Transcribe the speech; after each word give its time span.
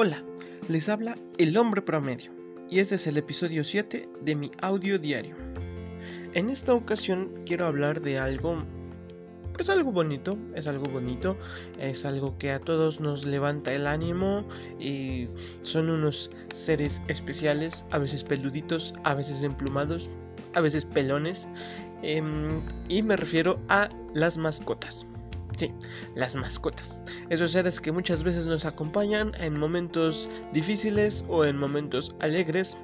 Hola, 0.00 0.22
les 0.68 0.88
habla 0.88 1.18
el 1.38 1.56
hombre 1.56 1.82
promedio 1.82 2.30
y 2.70 2.78
este 2.78 2.94
es 2.94 3.08
el 3.08 3.16
episodio 3.16 3.64
7 3.64 4.08
de 4.22 4.34
mi 4.36 4.52
audio 4.62 4.96
diario. 4.96 5.34
En 6.34 6.50
esta 6.50 6.72
ocasión 6.72 7.32
quiero 7.44 7.66
hablar 7.66 8.00
de 8.00 8.16
algo, 8.16 8.62
pues 9.54 9.68
algo 9.68 9.90
bonito, 9.90 10.38
es 10.54 10.68
algo 10.68 10.84
bonito, 10.84 11.36
es 11.80 12.04
algo 12.04 12.38
que 12.38 12.52
a 12.52 12.60
todos 12.60 13.00
nos 13.00 13.24
levanta 13.24 13.72
el 13.72 13.88
ánimo 13.88 14.46
y 14.78 15.26
son 15.62 15.90
unos 15.90 16.30
seres 16.52 17.02
especiales, 17.08 17.84
a 17.90 17.98
veces 17.98 18.22
peluditos, 18.22 18.94
a 19.02 19.14
veces 19.14 19.42
emplumados, 19.42 20.12
a 20.54 20.60
veces 20.60 20.84
pelones, 20.84 21.48
em, 22.02 22.60
y 22.88 23.02
me 23.02 23.16
refiero 23.16 23.58
a 23.68 23.88
las 24.14 24.38
mascotas. 24.38 25.07
Sí, 25.58 25.74
las 26.14 26.36
mascotas. 26.36 27.00
Esos 27.30 27.50
seres 27.50 27.80
que 27.80 27.90
muchas 27.90 28.22
veces 28.22 28.46
nos 28.46 28.64
acompañan 28.64 29.32
en 29.40 29.58
momentos 29.58 30.28
difíciles 30.52 31.24
o 31.26 31.44
en 31.44 31.58
momentos 31.58 32.14
alegres. 32.20 32.76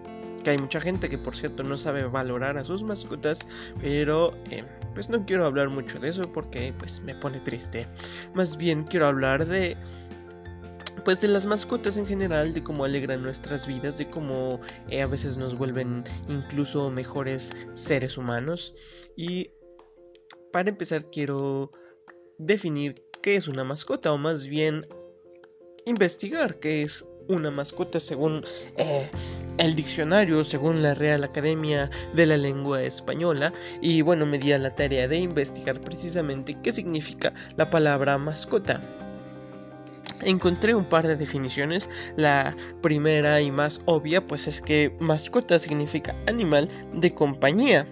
Que 0.43 0.51
hay 0.51 0.59
mucha 0.59 0.81
gente 0.81 1.09
que 1.09 1.17
por 1.17 1.37
cierto 1.37 1.63
no 1.63 1.77
sabe 1.77 2.03
valorar 2.03 2.59
a 2.59 2.65
sus 2.65 2.83
mascotas. 2.83 3.47
Pero 3.81 4.35
eh, 4.51 4.65
pues 4.93 5.09
no 5.09 5.25
quiero 5.25 5.45
hablar 5.45 5.69
mucho 5.69 6.01
de 6.01 6.09
eso 6.09 6.33
porque 6.33 6.75
pues 6.77 7.01
me 7.01 7.15
pone 7.15 7.39
triste. 7.43 7.87
Más 8.35 8.57
bien 8.57 8.83
quiero 8.83 9.07
hablar 9.07 9.47
de 9.47 9.77
pues 11.05 11.21
de 11.21 11.29
las 11.29 11.47
mascotas 11.47 11.97
en 11.97 12.09
general, 12.09 12.55
de 12.55 12.65
cómo 12.65 12.85
alegran 12.85 13.23
nuestras 13.23 13.69
vidas, 13.69 13.99
de 13.99 14.09
cómo 14.09 14.59
eh, 14.89 15.01
a 15.01 15.07
veces 15.07 15.37
nos 15.37 15.57
vuelven 15.57 16.03
incluso 16.29 16.91
mejores 16.91 17.53
seres 17.75 18.19
humanos. 18.19 18.75
Y 19.17 19.49
para 20.51 20.71
empezar 20.71 21.09
quiero 21.13 21.71
definir 22.39 23.03
qué 23.23 23.37
es 23.37 23.49
una 23.49 23.65
mascota 23.65 24.13
o 24.13 24.19
más 24.19 24.47
bien 24.47 24.87
investigar 25.87 26.59
qué 26.61 26.83
es 26.83 27.07
una 27.29 27.51
mascota 27.51 28.01
según 28.01 28.45
eh, 28.77 29.09
el 29.59 29.75
diccionario, 29.75 30.45
según 30.45 30.83
la 30.83 30.95
Real 30.95 31.25
Academia 31.25 31.91
de 32.15 32.27
la 32.27 32.37
Lengua 32.37 32.83
Española. 32.83 33.53
Y 33.81 34.03
bueno, 34.03 34.27
me 34.27 34.39
di 34.39 34.53
a 34.53 34.59
la 34.59 34.75
tarea 34.75 35.09
de 35.09 35.19
investigar 35.19 35.81
precisamente 35.81 36.57
qué 36.63 36.73
significa 36.73 37.33
la 37.57 37.71
palabra 37.71 38.19
mascota. 38.19 38.81
Encontré 40.23 40.75
un 40.75 40.85
par 40.85 41.07
de 41.07 41.17
definiciones. 41.17 41.89
La 42.17 42.57
primera 42.83 43.41
y 43.41 43.51
más 43.51 43.81
obvia 43.87 44.27
pues 44.27 44.47
es 44.47 44.61
que 44.61 44.95
mascota 45.01 45.59
significa 45.59 46.15
animal 46.27 46.69
de 46.95 47.15
compañía 47.15 47.87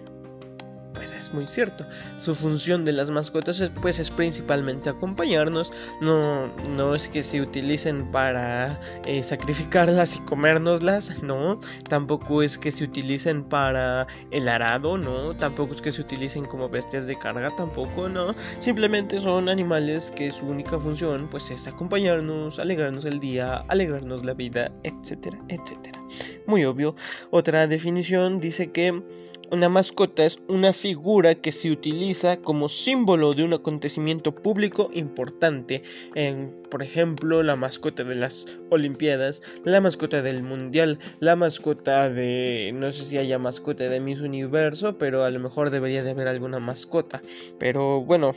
pues 0.93 1.13
es 1.13 1.33
muy 1.33 1.45
cierto. 1.45 1.85
Su 2.17 2.35
función 2.35 2.85
de 2.85 2.93
las 2.93 3.11
mascotas 3.11 3.59
es, 3.59 3.69
pues 3.69 3.99
es 3.99 4.09
principalmente 4.09 4.89
acompañarnos. 4.89 5.71
No, 6.01 6.47
no 6.75 6.95
es 6.95 7.07
que 7.07 7.23
se 7.23 7.41
utilicen 7.41 8.11
para 8.11 8.79
eh, 9.05 9.23
sacrificarlas 9.23 10.15
y 10.15 10.19
comérnoslas, 10.21 11.21
no. 11.23 11.59
Tampoco 11.89 12.41
es 12.41 12.57
que 12.57 12.71
se 12.71 12.83
utilicen 12.83 13.43
para 13.43 14.07
el 14.31 14.47
arado, 14.47 14.97
no. 14.97 15.33
Tampoco 15.33 15.73
es 15.73 15.81
que 15.81 15.91
se 15.91 16.01
utilicen 16.01 16.45
como 16.45 16.69
bestias 16.69 17.07
de 17.07 17.17
carga, 17.17 17.49
tampoco, 17.55 18.09
no. 18.09 18.35
Simplemente 18.59 19.19
son 19.19 19.49
animales 19.49 20.11
que 20.11 20.31
su 20.31 20.45
única 20.45 20.79
función 20.79 21.27
pues 21.29 21.49
es 21.51 21.67
acompañarnos, 21.67 22.59
alegrarnos 22.59 23.05
el 23.05 23.19
día, 23.19 23.57
alegrarnos 23.67 24.25
la 24.25 24.33
vida, 24.33 24.71
etcétera, 24.83 25.39
etcétera. 25.49 26.01
Muy 26.45 26.65
obvio. 26.65 26.95
Otra 27.31 27.67
definición 27.67 28.39
dice 28.39 28.71
que 28.71 29.01
una 29.53 29.69
mascota 29.69 30.25
es 30.25 30.39
una 30.47 30.73
figura 30.73 31.35
que 31.35 31.51
se 31.51 31.69
utiliza 31.69 32.37
como 32.37 32.67
símbolo 32.67 33.35
de 33.35 33.43
un 33.43 33.53
acontecimiento 33.53 34.33
público 34.33 34.89
importante, 34.93 35.83
por 36.71 36.81
ejemplo, 36.81 37.43
la 37.43 37.55
mascota 37.55 38.03
de 38.03 38.15
las 38.15 38.47
Olimpiadas, 38.71 39.43
la 39.63 39.79
mascota 39.79 40.23
del 40.23 40.41
Mundial, 40.41 40.97
la 41.19 41.35
mascota 41.35 42.09
de, 42.09 42.71
no 42.73 42.91
sé 42.91 43.05
si 43.05 43.19
haya 43.19 43.37
mascota 43.37 43.89
de 43.89 43.99
Miss 43.99 44.21
Universo, 44.21 44.97
pero 44.97 45.23
a 45.23 45.29
lo 45.29 45.39
mejor 45.39 45.69
debería 45.69 46.01
de 46.01 46.09
haber 46.09 46.27
alguna 46.27 46.57
mascota. 46.57 47.21
Pero 47.59 48.01
bueno, 48.01 48.33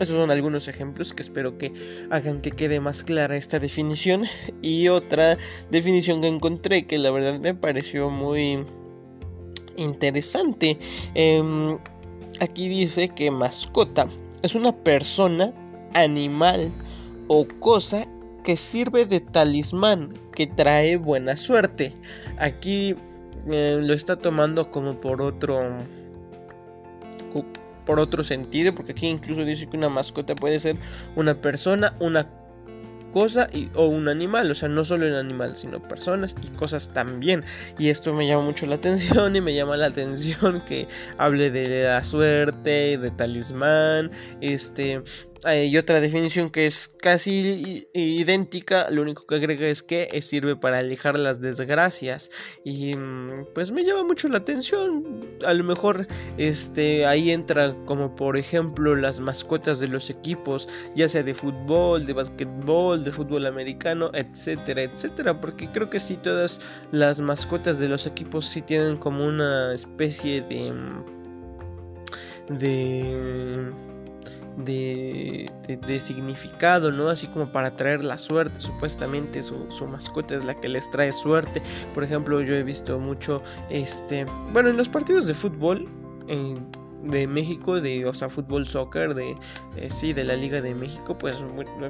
esos 0.00 0.16
son 0.16 0.30
algunos 0.30 0.68
ejemplos 0.68 1.12
que 1.12 1.20
espero 1.20 1.58
que 1.58 1.74
hagan 2.08 2.40
que 2.40 2.52
quede 2.52 2.80
más 2.80 3.02
clara 3.02 3.36
esta 3.36 3.58
definición. 3.58 4.24
Y 4.62 4.88
otra 4.88 5.36
definición 5.70 6.22
que 6.22 6.28
encontré 6.28 6.86
que 6.86 6.98
la 6.98 7.10
verdad 7.10 7.38
me 7.40 7.54
pareció 7.54 8.08
muy 8.08 8.64
interesante. 9.76 10.78
Em, 11.14 11.78
aquí 12.40 12.68
dice 12.68 13.08
que 13.08 13.30
mascota 13.30 14.08
es 14.42 14.54
una 14.54 14.72
persona, 14.72 15.52
animal 15.94 16.70
o 17.28 17.46
cosa 17.58 18.06
que 18.44 18.56
sirve 18.56 19.04
de 19.04 19.20
talismán, 19.20 20.14
que 20.34 20.46
trae 20.46 20.96
buena 20.96 21.36
suerte. 21.36 21.92
Aquí 22.38 22.94
eh, 23.50 23.78
lo 23.80 23.92
está 23.94 24.16
tomando 24.16 24.70
como 24.70 24.94
por 25.00 25.20
otro 25.20 25.60
por 27.86 27.98
otro 27.98 28.22
sentido, 28.22 28.72
porque 28.74 28.92
aquí 28.92 29.08
incluso 29.08 29.44
dice 29.44 29.66
que 29.66 29.76
una 29.76 29.88
mascota 29.88 30.36
puede 30.36 30.60
ser 30.60 30.76
una 31.16 31.34
persona, 31.34 31.96
una 31.98 32.28
cosa 33.10 33.46
y, 33.52 33.70
o 33.74 33.86
un 33.86 34.08
animal, 34.08 34.50
o 34.50 34.54
sea, 34.54 34.68
no 34.68 34.84
solo 34.84 35.06
un 35.06 35.14
animal, 35.14 35.56
sino 35.56 35.80
personas 35.80 36.34
y 36.42 36.48
cosas 36.50 36.88
también. 36.92 37.44
Y 37.78 37.88
esto 37.88 38.12
me 38.14 38.26
llama 38.26 38.44
mucho 38.44 38.66
la 38.66 38.76
atención 38.76 39.36
y 39.36 39.40
me 39.40 39.54
llama 39.54 39.76
la 39.76 39.86
atención 39.86 40.60
que 40.62 40.88
hable 41.18 41.50
de 41.50 41.82
la 41.82 42.04
suerte, 42.04 42.98
de 42.98 43.10
talismán, 43.10 44.10
este, 44.40 45.02
hay 45.44 45.76
otra 45.78 46.00
definición 46.00 46.50
que 46.50 46.66
es 46.66 46.88
casi 46.88 47.88
idéntica, 47.94 48.90
lo 48.90 49.02
único 49.02 49.26
que 49.26 49.36
agrega 49.36 49.66
es 49.66 49.82
que 49.82 50.20
sirve 50.22 50.56
para 50.56 50.78
alejar 50.78 51.18
las 51.18 51.40
desgracias 51.40 52.30
y 52.64 52.94
mm, 52.94 53.46
pues 53.54 53.72
me 53.72 53.84
llama 53.84 54.04
mucho 54.04 54.28
la 54.28 54.38
atención. 54.38 55.26
A 55.44 55.54
lo 55.54 55.64
mejor 55.64 56.06
este 56.36 57.06
ahí 57.06 57.30
entra 57.30 57.74
como 57.86 58.14
por 58.14 58.36
ejemplo 58.36 58.94
las 58.94 59.20
mascotas 59.20 59.80
de 59.80 59.88
los 59.88 60.10
equipos, 60.10 60.68
ya 60.94 61.08
sea 61.08 61.22
de 61.22 61.34
fútbol, 61.34 62.04
de 62.04 62.12
básquetbol, 62.12 63.04
de 63.04 63.12
fútbol 63.12 63.46
americano, 63.46 64.10
etcétera, 64.14 64.82
etcétera, 64.82 65.40
porque 65.40 65.70
creo 65.70 65.88
que 65.88 66.00
sí 66.00 66.16
todas 66.16 66.60
las 66.92 67.20
mascotas 67.20 67.78
de 67.78 67.88
los 67.88 68.06
equipos 68.06 68.46
sí 68.46 68.62
tienen 68.62 68.96
como 68.98 69.24
una 69.26 69.74
especie 69.74 70.42
de 70.42 70.72
de 72.48 73.72
de, 74.56 75.50
de, 75.66 76.00
significado, 76.00 76.92
¿no? 76.92 77.08
Así 77.08 77.26
como 77.28 77.50
para 77.50 77.76
traer 77.76 78.04
la 78.04 78.18
suerte, 78.18 78.60
supuestamente 78.60 79.42
su, 79.42 79.70
su, 79.70 79.86
mascota 79.86 80.36
es 80.36 80.44
la 80.44 80.54
que 80.54 80.68
les 80.68 80.90
trae 80.90 81.12
suerte. 81.12 81.62
Por 81.94 82.04
ejemplo, 82.04 82.40
yo 82.40 82.54
he 82.54 82.62
visto 82.62 82.98
mucho, 82.98 83.42
este, 83.70 84.26
bueno, 84.52 84.70
en 84.70 84.76
los 84.76 84.88
partidos 84.88 85.26
de 85.26 85.34
fútbol, 85.34 85.88
de 87.02 87.26
México, 87.26 87.80
de, 87.80 88.06
o 88.06 88.14
sea, 88.14 88.28
fútbol, 88.28 88.66
soccer, 88.66 89.14
de, 89.14 89.36
eh, 89.76 89.90
sí, 89.90 90.12
de 90.12 90.24
la 90.24 90.36
Liga 90.36 90.60
de 90.60 90.74
México, 90.74 91.16
pues, 91.16 91.36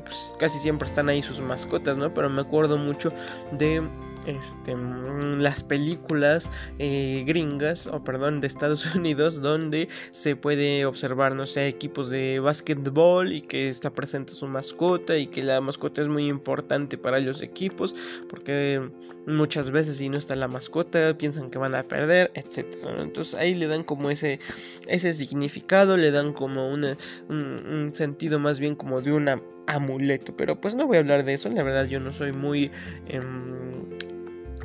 pues, 0.05 0.33
casi 0.39 0.59
siempre 0.59 0.87
están 0.87 1.09
ahí 1.09 1.23
sus 1.23 1.41
mascotas, 1.41 1.99
¿no? 1.99 2.13
Pero 2.15 2.31
me 2.31 2.41
acuerdo 2.41 2.79
mucho 2.79 3.13
de 3.53 3.83
este, 4.27 4.75
mm, 4.75 5.41
las 5.41 5.63
películas 5.63 6.51
eh, 6.79 7.25
gringas, 7.27 7.87
o 7.87 8.03
perdón, 8.03 8.41
de 8.41 8.47
Estados 8.47 8.85
Unidos, 8.95 9.41
donde 9.41 9.89
se 10.11 10.37
puede 10.37 10.85
observar, 10.85 11.35
no 11.35 11.47
sé, 11.47 11.69
equipos 11.69 12.11
de 12.11 12.41
básquetbol 12.41 13.33
y 13.33 13.41
que 13.41 13.69
está 13.69 13.91
presente 13.91 14.35
su 14.35 14.47
mascota 14.47 15.17
y 15.17 15.27
que 15.27 15.43
la 15.43 15.61
mascota 15.61 16.01
es 16.01 16.09
muy 16.09 16.29
importante 16.29 16.99
para 16.99 17.19
los 17.19 17.43
equipos, 17.43 17.95
porque 18.29 18.91
muchas 19.27 19.71
veces 19.71 19.99
si 19.99 20.09
no 20.09 20.19
está 20.19 20.35
la 20.35 20.49
mascota 20.49 21.17
piensan 21.17 21.51
que 21.51 21.59
van 21.59 21.75
a 21.75 21.83
perder, 21.83 22.31
etcétera. 22.35 23.03
Entonces 23.03 23.35
ahí 23.35 23.55
le 23.55 23.67
dan 23.67 23.85
como 23.85 24.11
ese, 24.11 24.39
ese 24.87 25.13
significado, 25.13 25.97
le 25.97 26.11
dan 26.11 26.33
como 26.33 26.69
un, 26.69 26.97
un 27.29 27.91
sentido 27.93 28.39
más 28.39 28.61
bien 28.61 28.75
como 28.75 29.01
de 29.01 29.13
una 29.13 29.41
amuleto. 29.67 30.37
Pero 30.37 30.61
pues 30.61 30.75
no 30.75 30.87
voy 30.87 30.97
a 30.97 31.01
hablar 31.01 31.25
de 31.25 31.35
eso. 31.35 31.49
La 31.51 31.63
verdad 31.63 31.87
yo 31.87 32.01
no 32.01 32.13
soy 32.13 32.33
muy... 32.33 32.71
Eh, 33.07 33.21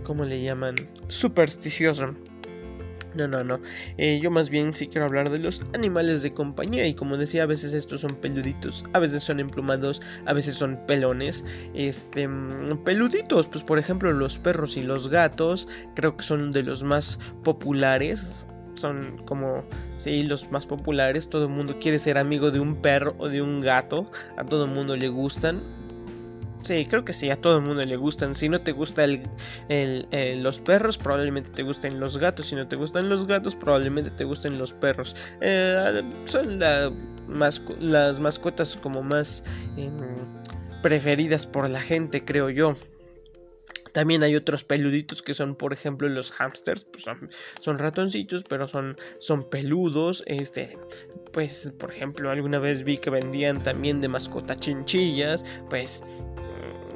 ¿Cómo 0.06 0.24
le 0.24 0.42
llaman? 0.42 0.76
Supersticioso. 1.08 2.14
No, 3.16 3.28
no, 3.28 3.44
no. 3.44 3.60
Eh, 3.98 4.20
yo 4.22 4.30
más 4.30 4.50
bien 4.50 4.74
sí 4.74 4.88
quiero 4.88 5.06
hablar 5.06 5.30
de 5.30 5.40
los 5.40 5.62
animales 5.74 6.22
de 6.22 6.34
compañía. 6.34 6.86
Y 6.86 6.94
como 6.94 7.18
decía, 7.18 7.44
a 7.44 7.46
veces 7.46 7.74
estos 7.74 8.02
son 8.02 8.16
peluditos, 8.16 8.84
a 8.94 9.00
veces 9.00 9.24
son 9.24 9.40
emplumados, 9.40 10.02
a 10.26 10.34
veces 10.34 10.56
son 10.56 10.78
pelones. 10.86 11.44
Este, 11.74 12.28
mm, 12.28 12.84
peluditos, 12.84 13.48
pues 13.48 13.64
por 13.64 13.80
ejemplo 13.80 14.12
los 14.12 14.38
perros 14.38 14.78
y 14.78 14.84
los 14.84 15.08
gatos, 15.08 15.68
creo 15.96 16.18
que 16.18 16.24
son 16.24 16.52
de 16.52 16.64
los 16.64 16.84
más 16.84 17.18
populares 17.44 18.46
son 18.76 19.22
como, 19.26 19.64
sí, 19.96 20.24
los 20.24 20.52
más 20.52 20.66
populares. 20.66 21.30
Todo 21.30 21.46
el 21.46 21.52
mundo 21.52 21.78
quiere 21.80 21.98
ser 21.98 22.18
amigo 22.18 22.52
de 22.52 22.60
un 22.60 22.76
perro 22.76 23.16
o 23.18 23.30
de 23.30 23.42
un 23.42 23.62
gato. 23.62 24.12
A 24.36 24.44
todo 24.44 24.66
el 24.66 24.72
mundo 24.72 24.98
le 24.98 25.08
gustan. 25.08 25.62
Sí, 26.66 26.84
creo 26.88 27.06
que 27.06 27.14
sí, 27.14 27.30
a 27.30 27.40
todo 27.40 27.58
el 27.58 27.64
mundo 27.64 27.86
le 27.86 27.96
gustan. 27.96 28.34
Si 28.34 28.50
no 28.50 28.60
te 28.60 28.72
gustan 28.72 29.22
los 29.70 30.60
perros, 30.62 30.98
probablemente 30.98 31.52
te 31.52 31.62
gusten 31.62 32.00
los 32.00 32.18
gatos. 32.18 32.48
Si 32.48 32.56
no 32.56 32.68
te 32.68 32.76
gustan 32.76 33.08
los 33.08 33.28
gatos, 33.28 33.56
probablemente 33.56 34.10
te 34.10 34.24
gusten 34.24 34.58
los 34.58 34.74
perros. 34.74 35.16
Eh, 35.42 36.02
son 36.26 36.58
las 36.58 38.20
mascotas 38.20 38.80
como 38.82 39.04
más 39.04 39.44
em, 39.78 39.94
preferidas 40.82 41.46
por 41.46 41.70
la 41.70 41.80
gente, 41.80 42.26
creo 42.26 42.50
yo. 42.50 42.76
También 43.92 44.24
hay 44.24 44.36
otros 44.36 44.64
peluditos 44.64 45.22
que 45.22 45.36
son, 45.36 45.56
por 45.56 45.72
ejemplo, 45.72 46.10
los 46.10 46.32
hamsters, 46.32 46.84
pues 46.84 47.06
son, 47.62 47.78
ratoncitos, 47.78 48.44
pero 48.44 48.68
son, 48.68 48.98
son 49.20 49.48
peludos. 49.50 50.24
Este, 50.26 50.80
pues, 51.32 51.72
por 51.78 51.94
ejemplo, 51.94 52.32
alguna 52.32 52.58
vez 52.58 52.84
vi 52.84 52.98
que 52.98 53.12
vendían 53.12 53.62
también 53.62 54.02
de 54.02 54.08
mascota 54.08 54.60
chinchillas, 54.60 55.46
pues 55.70 56.04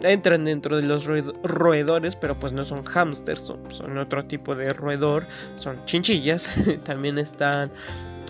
entran 0.04 0.46
dentro 0.46 0.78
de 0.78 0.84
los 0.84 1.06
roedores, 1.44 2.16
pero 2.16 2.38
pues 2.40 2.54
no 2.54 2.64
son 2.64 2.84
hamsters, 2.86 3.52
son, 3.70 3.98
otro 3.98 4.26
tipo 4.26 4.56
de 4.56 4.74
roedor, 4.74 5.26
son 5.56 5.84
chinchillas. 5.86 6.50
también 6.84 7.18
están 7.18 7.72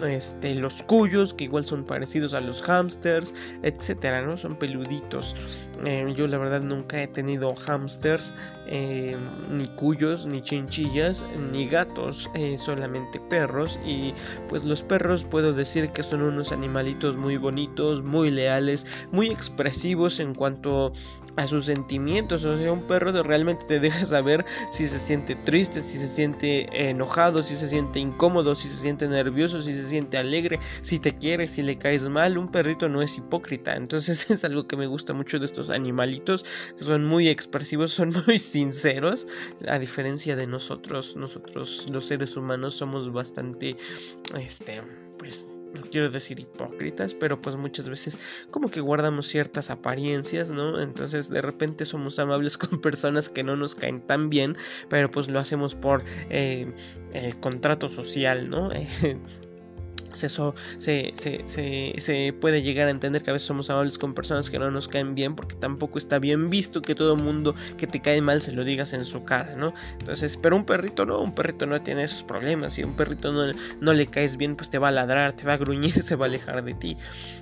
este, 0.07 0.55
los 0.55 0.81
cuyos, 0.83 1.33
que 1.33 1.45
igual 1.45 1.65
son 1.65 1.83
parecidos 1.83 2.33
a 2.33 2.39
los 2.39 2.61
hamsters, 2.61 3.33
etcétera, 3.63 4.21
¿no? 4.21 4.37
Son 4.37 4.55
peluditos. 4.55 5.35
Eh, 5.85 6.13
yo 6.15 6.27
la 6.27 6.37
verdad 6.37 6.61
nunca 6.61 7.01
he 7.01 7.07
tenido 7.07 7.53
hamsters, 7.55 8.33
eh, 8.71 9.17
ni 9.49 9.67
cuyos, 9.69 10.27
ni 10.27 10.41
chinchillas, 10.41 11.25
ni 11.51 11.67
gatos, 11.67 12.29
eh, 12.35 12.55
solamente 12.55 13.19
perros. 13.19 13.79
Y 13.83 14.13
pues 14.47 14.63
los 14.63 14.83
perros 14.83 15.23
puedo 15.23 15.53
decir 15.53 15.89
que 15.89 16.03
son 16.03 16.21
unos 16.21 16.51
animalitos 16.51 17.17
muy 17.17 17.37
bonitos, 17.37 18.03
muy 18.03 18.29
leales, 18.29 18.85
muy 19.11 19.29
expresivos 19.29 20.19
en 20.19 20.35
cuanto 20.35 20.93
a 21.35 21.47
sus 21.47 21.65
sentimientos. 21.65 22.45
O 22.45 22.57
sea, 22.57 22.71
un 22.71 22.83
perro 22.83 23.11
realmente 23.23 23.65
te 23.67 23.79
deja 23.79 24.05
saber 24.05 24.45
si 24.71 24.87
se 24.87 24.99
siente 24.99 25.33
triste, 25.35 25.81
si 25.81 25.97
se 25.97 26.07
siente 26.07 26.89
enojado, 26.89 27.41
si 27.41 27.55
se 27.55 27.67
siente 27.67 27.99
incómodo, 27.99 28.53
si 28.53 28.67
se 28.67 28.75
siente 28.75 29.07
nervioso, 29.07 29.61
si 29.61 29.73
se 29.73 29.87
siente 29.87 30.17
alegre, 30.17 30.59
si 30.83 30.99
te 30.99 31.11
quiere, 31.11 31.47
si 31.47 31.63
le 31.63 31.77
caes 31.77 32.07
mal. 32.07 32.37
Un 32.37 32.51
perrito 32.51 32.87
no 32.87 33.01
es 33.01 33.17
hipócrita. 33.17 33.75
Entonces 33.75 34.29
es 34.29 34.43
algo 34.43 34.67
que 34.67 34.77
me 34.77 34.85
gusta 34.85 35.13
mucho 35.13 35.39
de 35.39 35.45
estos 35.45 35.71
animalitos, 35.71 36.45
que 36.77 36.83
son 36.83 37.05
muy 37.05 37.29
expresivos, 37.29 37.91
son 37.91 38.13
muy 38.27 38.37
A 39.67 39.79
diferencia 39.79 40.35
de 40.35 40.47
nosotros, 40.47 41.15
nosotros 41.15 41.87
los 41.89 42.05
seres 42.05 42.35
humanos 42.37 42.75
somos 42.75 43.11
bastante, 43.11 43.75
este, 44.37 44.81
pues 45.17 45.45
no 45.73 45.81
quiero 45.81 46.09
decir 46.09 46.39
hipócritas, 46.39 47.13
pero 47.13 47.39
pues 47.39 47.55
muchas 47.55 47.89
veces 47.89 48.17
como 48.51 48.69
que 48.69 48.81
guardamos 48.81 49.27
ciertas 49.27 49.69
apariencias, 49.69 50.51
¿no? 50.51 50.81
Entonces 50.81 51.29
de 51.29 51.41
repente 51.41 51.85
somos 51.85 52.17
amables 52.19 52.57
con 52.57 52.81
personas 52.81 53.29
que 53.29 53.43
no 53.43 53.55
nos 53.55 53.75
caen 53.75 54.01
tan 54.01 54.29
bien, 54.29 54.55
pero 54.89 55.09
pues 55.11 55.29
lo 55.29 55.39
hacemos 55.39 55.75
por 55.75 56.03
eh, 56.29 56.73
el 57.13 57.39
contrato 57.39 57.89
social, 57.89 58.49
¿no? 58.49 58.69
Eso 60.23 60.55
se, 60.77 61.13
puede 62.39 62.61
llegar 62.61 62.87
a 62.87 62.91
entender 62.91 63.23
que 63.23 63.29
a 63.29 63.33
veces 63.33 63.47
somos 63.47 63.69
amables 63.69 63.97
con 63.97 64.13
personas 64.13 64.49
que 64.49 64.59
no 64.59 64.71
nos 64.71 64.87
caen 64.87 65.15
bien 65.15 65.35
porque 65.35 65.55
tampoco 65.55 65.97
está 65.97 66.19
bien 66.19 66.49
visto 66.49 66.81
que 66.81 66.95
todo 66.95 67.15
mundo 67.15 67.55
que 67.77 67.87
te 67.87 68.01
cae 68.01 68.21
mal 68.21 68.41
se 68.41 68.51
lo 68.51 68.63
digas 68.63 68.93
en 68.93 69.05
su 69.05 69.23
cara, 69.23 69.55
¿no? 69.55 69.73
Entonces, 69.99 70.37
pero 70.37 70.55
un 70.55 70.65
perrito 70.65 71.05
no, 71.05 71.19
un 71.19 71.33
perrito 71.33 71.65
no 71.65 71.81
tiene 71.81 72.03
esos 72.03 72.23
problemas. 72.23 72.73
Si 72.73 72.83
un 72.83 72.95
perrito 72.95 73.31
no, 73.31 73.53
no 73.81 73.93
le 73.93 74.07
caes 74.07 74.37
bien, 74.37 74.55
pues 74.55 74.69
te 74.69 74.77
va 74.77 74.89
a 74.89 74.91
ladrar, 74.91 75.33
te 75.33 75.45
va 75.45 75.53
a 75.53 75.57
gruñir, 75.57 75.93
se 76.03 76.15
va 76.15 76.25
a 76.25 76.29
alejar 76.29 76.63
de 76.63 76.73
ti. 76.73 76.97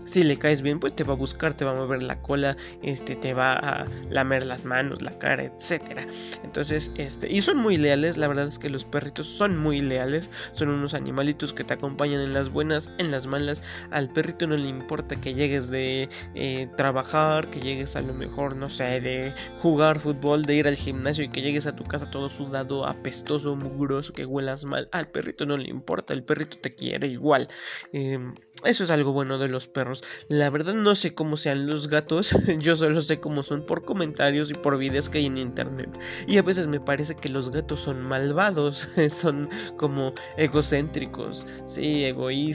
Si 0.06 0.24
le 0.24 0.38
caes 0.38 0.62
bien, 0.62 0.80
pues 0.80 0.96
te 0.96 1.04
va 1.04 1.14
a 1.14 1.18
buscar, 1.18 1.54
te 1.54 1.66
va 1.66 1.72
a 1.72 1.76
mover 1.76 2.04
la 2.04 2.22
cola, 2.22 2.56
este, 2.82 3.16
te 3.16 3.34
va 3.34 3.54
a 3.54 3.86
lamer 4.10 4.46
las 4.46 4.66
manos, 4.66 5.02
la 5.02 5.18
cara, 5.18 5.44
etcétera. 5.44 6.06
Entonces, 6.44 6.92
este, 6.96 7.32
y 7.32 7.42
son 7.42 7.58
muy 7.58 7.78
leales, 7.78 8.18
la 8.18 8.28
verdad 8.28 8.48
es 8.48 8.60
que 8.60 8.70
los 8.70 8.86
perritos 8.86 9.28
son 9.28 9.58
muy 9.58 9.82
leales, 9.82 10.30
son 10.52 10.70
unos 10.70 10.94
animalitos 10.94 11.54
que 11.54 11.64
te 11.64 11.74
acompañan 11.74 12.22
en 12.22 12.34
las 12.34 12.50
buenas, 12.50 12.67
en 12.98 13.12
las 13.12 13.28
malas. 13.28 13.64
Al 13.92 14.10
perrito 14.10 14.48
no 14.48 14.58
le 14.58 14.68
importa 14.68 15.19
que 15.19 15.34
llegues 15.34 15.69
de 15.69 16.10
eh, 16.36 16.68
trabajar, 16.78 17.50
que 17.50 17.60
llegues 17.60 17.96
a 17.96 18.02
lo 18.02 18.14
mejor, 18.14 18.56
no 18.56 18.69
sé, 18.69 19.02
de 19.02 19.34
jugar 19.62 20.00
fútbol, 20.00 20.46
de 20.46 20.56
ir 20.56 20.68
al 20.68 20.75
gimnasio 20.75 21.24
y 21.24 21.30
que 21.30 21.42
llegues 21.42 21.66
a 21.66 21.75
tu 21.75 21.84
casa 21.84 22.10
todo 22.10 22.30
sudado, 22.30 22.86
apestoso, 22.86 23.56
mugroso, 23.56 24.14
que 24.14 24.25
huelas 24.25 24.66
mal. 24.66 24.90
Al 24.92 25.08
perrito 25.10 25.46
no 25.46 25.58
le 25.58 25.69
importa, 25.69 26.14
el 26.14 26.24
perrito 26.24 26.58
te 26.58 26.75
quiere 26.75 27.08
igual. 27.08 27.48
Em, 27.94 28.34
eso 28.64 28.84
es 28.84 28.90
algo 28.90 29.12
bueno 29.14 29.38
de 29.38 29.50
los 29.50 29.68
perros. 29.68 30.04
La 30.30 30.50
verdad 30.50 30.74
no 30.74 30.96
sé 30.96 31.14
cómo 31.14 31.38
sean 31.38 31.68
los 31.68 31.88
gatos. 31.88 32.31
Yo 32.60 32.75
solo 32.75 33.02
sé 33.02 33.19
cómo 33.19 33.44
son 33.44 33.66
por 33.66 33.86
comentarios 33.86 34.50
y 34.50 34.56
por 34.56 34.78
videos 34.78 35.10
que 35.10 35.19
hay 35.19 35.28
en 35.28 35.38
internet. 35.38 35.90
Y 36.28 36.38
a 36.38 36.42
veces 36.42 36.68
me 36.68 36.80
parece 36.80 37.16
que 37.16 37.30
los 37.30 37.52
gatos 37.52 37.81
son 37.81 38.02
malvados. 38.02 38.88
son 39.10 39.50
como 39.78 40.14
egocéntricos. 40.38 41.46
Sí, 41.68 42.06
egoístas. 42.06 42.47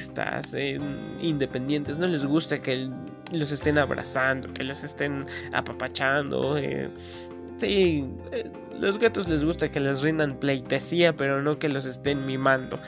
Eh, 0.54 0.78
independientes. 1.20 1.98
No 1.98 2.06
les 2.06 2.24
gusta 2.24 2.60
que 2.60 2.90
los 3.32 3.52
estén 3.52 3.78
abrazando. 3.78 4.52
Que 4.54 4.64
los 4.64 4.82
estén 4.84 5.26
apapachando. 5.52 6.56
Eh. 6.58 6.88
Sí, 7.56 8.04
eh, 8.32 8.50
los 8.78 8.98
gatos 8.98 9.28
les 9.28 9.44
gusta 9.44 9.70
que 9.70 9.80
les 9.80 10.02
rindan 10.02 10.38
pleitesía, 10.38 11.14
pero 11.14 11.42
no 11.42 11.58
que 11.58 11.68
los 11.68 11.84
estén 11.86 12.24
mimando. 12.26 12.78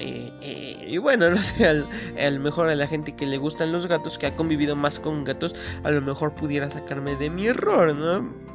y 0.00 0.98
bueno, 0.98 1.30
no 1.34 1.36
sé, 1.36 1.66
al, 1.66 2.40
mejor 2.40 2.68
a 2.68 2.74
la 2.74 2.86
gente 2.86 3.14
que 3.14 3.26
le 3.26 3.36
gustan 3.36 3.72
los 3.72 3.86
gatos, 3.86 4.18
que 4.18 4.26
ha 4.26 4.36
convivido 4.36 4.74
más 4.76 4.98
con 4.98 5.24
gatos, 5.24 5.54
a 5.84 5.90
lo 5.90 6.00
mejor 6.00 6.34
pudiera 6.34 6.70
sacarme 6.70 7.16
de 7.16 7.30
mi 7.30 7.46
error, 7.46 7.94
¿no? 7.94 8.48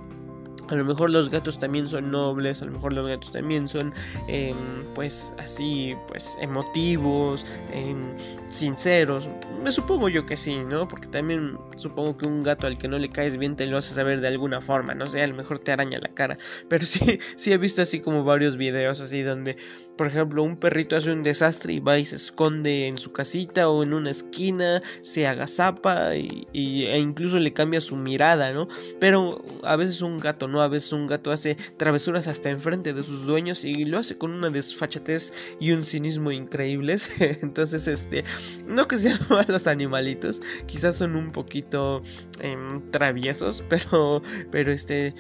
A 0.74 0.76
lo 0.76 0.86
mejor 0.86 1.12
los 1.12 1.30
gatos 1.30 1.60
también 1.60 1.88
son 1.88 2.10
nobles, 2.10 2.62
a 2.64 2.66
lo 2.66 2.72
mejor 2.72 2.94
los 2.94 3.08
gatos 3.08 3.32
también 3.32 3.68
son, 3.68 3.94
em, 4.28 4.84
pues 4.96 5.32
así, 5.38 5.96
pues 6.08 6.36
emotivos, 6.42 7.46
em, 7.72 8.16
sinceros. 8.50 9.30
Me 9.64 9.72
supongo 9.72 10.10
yo 10.10 10.26
que 10.26 10.36
sí, 10.36 10.58
¿no? 10.58 10.88
Porque 10.88 11.08
también 11.08 11.58
supongo 11.76 12.18
que 12.18 12.26
un 12.26 12.42
gato 12.44 12.66
al 12.66 12.78
que 12.80 12.88
no 12.88 12.98
le 12.98 13.10
caes 13.10 13.38
bien 13.38 13.56
te 13.56 13.68
lo 13.68 13.78
hace 13.78 13.94
saber 13.94 14.20
de 14.20 14.28
alguna 14.30 14.62
forma, 14.62 14.96
no 14.96 15.06
sé, 15.06 15.22
a 15.22 15.28
lo 15.28 15.36
mejor 15.36 15.60
te 15.60 15.72
araña 15.72 16.00
la 16.00 16.10
cara. 16.10 16.38
Pero 16.70 16.88
sí, 16.88 17.20
sí 17.36 17.52
he 17.54 17.58
visto 17.60 17.84
así 17.84 18.00
como 18.00 18.24
varios 18.24 18.58
videos 18.58 19.00
así 19.00 19.22
donde, 19.22 19.58
por 19.96 20.08
ejemplo, 20.08 20.42
un 20.42 20.58
perrito 20.58 20.96
hace 20.96 21.12
un 21.12 21.22
desastre 21.22 21.74
y 21.74 21.80
va 21.80 22.00
y 22.00 22.06
se 22.06 22.16
esconde 22.16 22.88
en 22.88 22.98
su 22.98 23.12
casita 23.12 23.70
o 23.70 23.84
en 23.84 23.94
una 23.94 24.10
esquina, 24.10 24.82
se 25.02 25.28
agazapa 25.28 26.16
y, 26.16 26.48
y, 26.52 26.86
e 26.86 26.98
incluso 26.98 27.40
le 27.40 27.54
cambia 27.54 27.80
su 27.80 27.96
mirada, 27.96 28.52
¿no? 28.54 28.68
Pero 29.00 29.44
a 29.64 29.76
veces 29.76 30.02
un 30.02 30.18
gato 30.18 30.48
¿no? 30.48 30.62
A 30.64 30.68
veces 30.68 30.94
un 30.94 31.08
gato 31.08 31.32
hace 31.32 31.56
travesuras 31.78 32.28
hasta 32.28 32.50
enfrente 32.50 32.94
de 32.94 33.04
sus 33.04 33.26
dueños 33.26 33.64
y 33.66 33.86
lo 33.86 34.00
hace 34.00 34.18
con 34.18 34.32
una 34.32 34.50
desfachatez 34.50 35.34
y 35.60 35.72
un 35.72 35.82
cinismo 35.82 36.32
increíbles. 36.32 37.10
Entonces, 37.42 37.88
este, 37.88 38.24
no 38.68 38.88
que 38.88 38.98
sean 38.98 39.20
malos 39.30 39.68
animalitos, 39.68 40.42
quizás 40.66 40.96
son 40.96 41.16
un 41.16 41.32
poquito 41.32 42.02
em, 42.40 42.82
traviesos, 42.92 43.64
pero, 43.70 44.22
pero 44.52 44.72
este, 44.72 45.14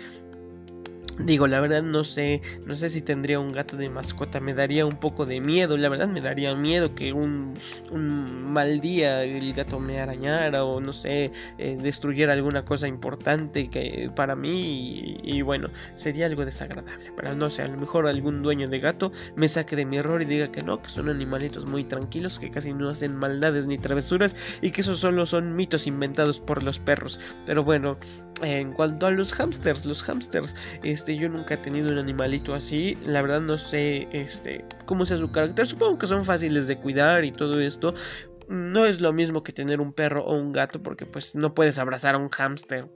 Digo, 1.19 1.45
la 1.45 1.59
verdad 1.59 1.83
no 1.83 2.03
sé, 2.03 2.41
no 2.65 2.75
sé 2.75 2.89
si 2.89 3.01
tendría 3.01 3.39
un 3.39 3.51
gato 3.51 3.77
de 3.77 3.87
mascota, 3.87 4.39
me 4.39 4.53
daría 4.55 4.85
un 4.85 4.97
poco 4.97 5.25
de 5.27 5.39
miedo, 5.39 5.77
la 5.77 5.87
verdad 5.87 6.07
me 6.07 6.21
daría 6.21 6.55
miedo 6.55 6.95
que 6.95 7.13
un, 7.13 7.53
un 7.91 8.51
mal 8.51 8.81
día 8.81 9.23
el 9.23 9.53
gato 9.53 9.79
me 9.79 9.99
arañara 9.99 10.63
o 10.63 10.81
no 10.81 10.91
sé, 10.91 11.31
eh, 11.59 11.77
destruyera 11.79 12.33
alguna 12.33 12.65
cosa 12.65 12.87
importante 12.87 13.69
que 13.69 14.09
para 14.15 14.35
mí 14.35 15.17
y, 15.23 15.41
bueno, 15.43 15.69
sería 15.93 16.25
algo 16.25 16.45
desagradable, 16.45 17.11
pero 17.15 17.35
no 17.35 17.51
sé, 17.51 17.61
a 17.61 17.67
lo 17.67 17.77
mejor 17.77 18.07
algún 18.07 18.41
dueño 18.41 18.67
de 18.67 18.79
gato 18.79 19.11
me 19.35 19.47
saque 19.47 19.75
de 19.75 19.85
mi 19.85 19.97
error 19.97 20.21
y 20.21 20.25
diga 20.25 20.51
que 20.51 20.63
no, 20.63 20.81
que 20.81 20.89
son 20.89 21.09
animalitos 21.09 21.67
muy 21.67 21.83
tranquilos, 21.83 22.39
que 22.39 22.49
casi 22.49 22.73
no 22.73 22.89
hacen 22.89 23.15
maldades 23.15 23.67
ni 23.67 23.77
travesuras 23.77 24.35
y 24.61 24.71
que 24.71 24.81
esos 24.81 24.99
solo 24.99 25.27
son 25.27 25.55
mitos 25.55 25.85
inventados 25.85 26.39
por 26.39 26.63
los 26.63 26.79
perros, 26.79 27.19
pero 27.45 27.63
bueno, 27.63 27.97
en 28.41 28.73
cuanto 28.73 29.07
a 29.07 29.11
los 29.11 29.31
hamsters, 29.33 29.85
los 29.85 30.03
hamsters, 30.03 30.55
este, 30.83 31.15
yo 31.15 31.29
nunca 31.29 31.53
he 31.53 31.57
tenido 31.57 31.89
un 31.91 31.97
animalito 31.97 32.53
así. 32.53 32.97
La 33.05 33.21
verdad 33.21 33.41
no 33.41 33.57
sé, 33.57 34.07
este, 34.11 34.65
cómo 34.85 35.05
sea 35.05 35.17
su 35.17 35.31
carácter. 35.31 35.65
Supongo 35.65 35.97
que 35.97 36.07
son 36.07 36.25
fáciles 36.25 36.67
de 36.67 36.77
cuidar 36.77 37.23
y 37.23 37.31
todo 37.31 37.59
esto. 37.59 37.93
No 38.49 38.85
es 38.85 38.99
lo 38.99 39.13
mismo 39.13 39.43
que 39.43 39.53
tener 39.53 39.79
un 39.79 39.93
perro 39.93 40.23
o 40.25 40.35
un 40.35 40.51
gato, 40.51 40.81
porque 40.81 41.05
pues 41.05 41.35
no 41.35 41.53
puedes 41.53 41.77
abrazar 41.79 42.15
a 42.15 42.17
un 42.17 42.29
hamster. 42.29 42.89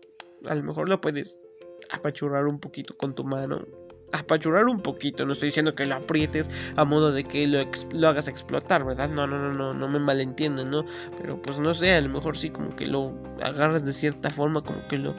A 0.45 0.55
lo 0.55 0.63
mejor 0.63 0.89
lo 0.89 0.99
puedes 0.99 1.39
apachurrar 1.91 2.47
un 2.47 2.59
poquito 2.59 2.95
con 2.97 3.15
tu 3.15 3.23
mano 3.23 3.65
apachurrar 4.11 4.65
un 4.65 4.81
poquito, 4.81 5.25
no 5.25 5.33
estoy 5.33 5.47
diciendo 5.47 5.75
que 5.75 5.85
lo 5.85 5.95
aprietes 5.95 6.49
a 6.75 6.85
modo 6.85 7.11
de 7.11 7.23
que 7.23 7.47
lo, 7.47 7.59
lo, 7.91 8.07
hagas 8.07 8.27
explotar, 8.27 8.85
¿verdad? 8.85 9.09
No, 9.09 9.27
no, 9.27 9.37
no, 9.37 9.53
no, 9.53 9.73
no 9.73 9.87
me 9.87 9.99
malentienden, 9.99 10.69
¿no? 10.69 10.85
Pero 11.19 11.41
pues 11.41 11.59
no 11.59 11.73
sé, 11.73 11.93
a 11.93 12.01
lo 12.01 12.09
mejor 12.09 12.37
sí 12.37 12.49
como 12.49 12.75
que 12.75 12.85
lo 12.85 13.13
agarras 13.41 13.85
de 13.85 13.93
cierta 13.93 14.29
forma, 14.29 14.61
como 14.61 14.87
que 14.87 14.97
lo 14.97 15.15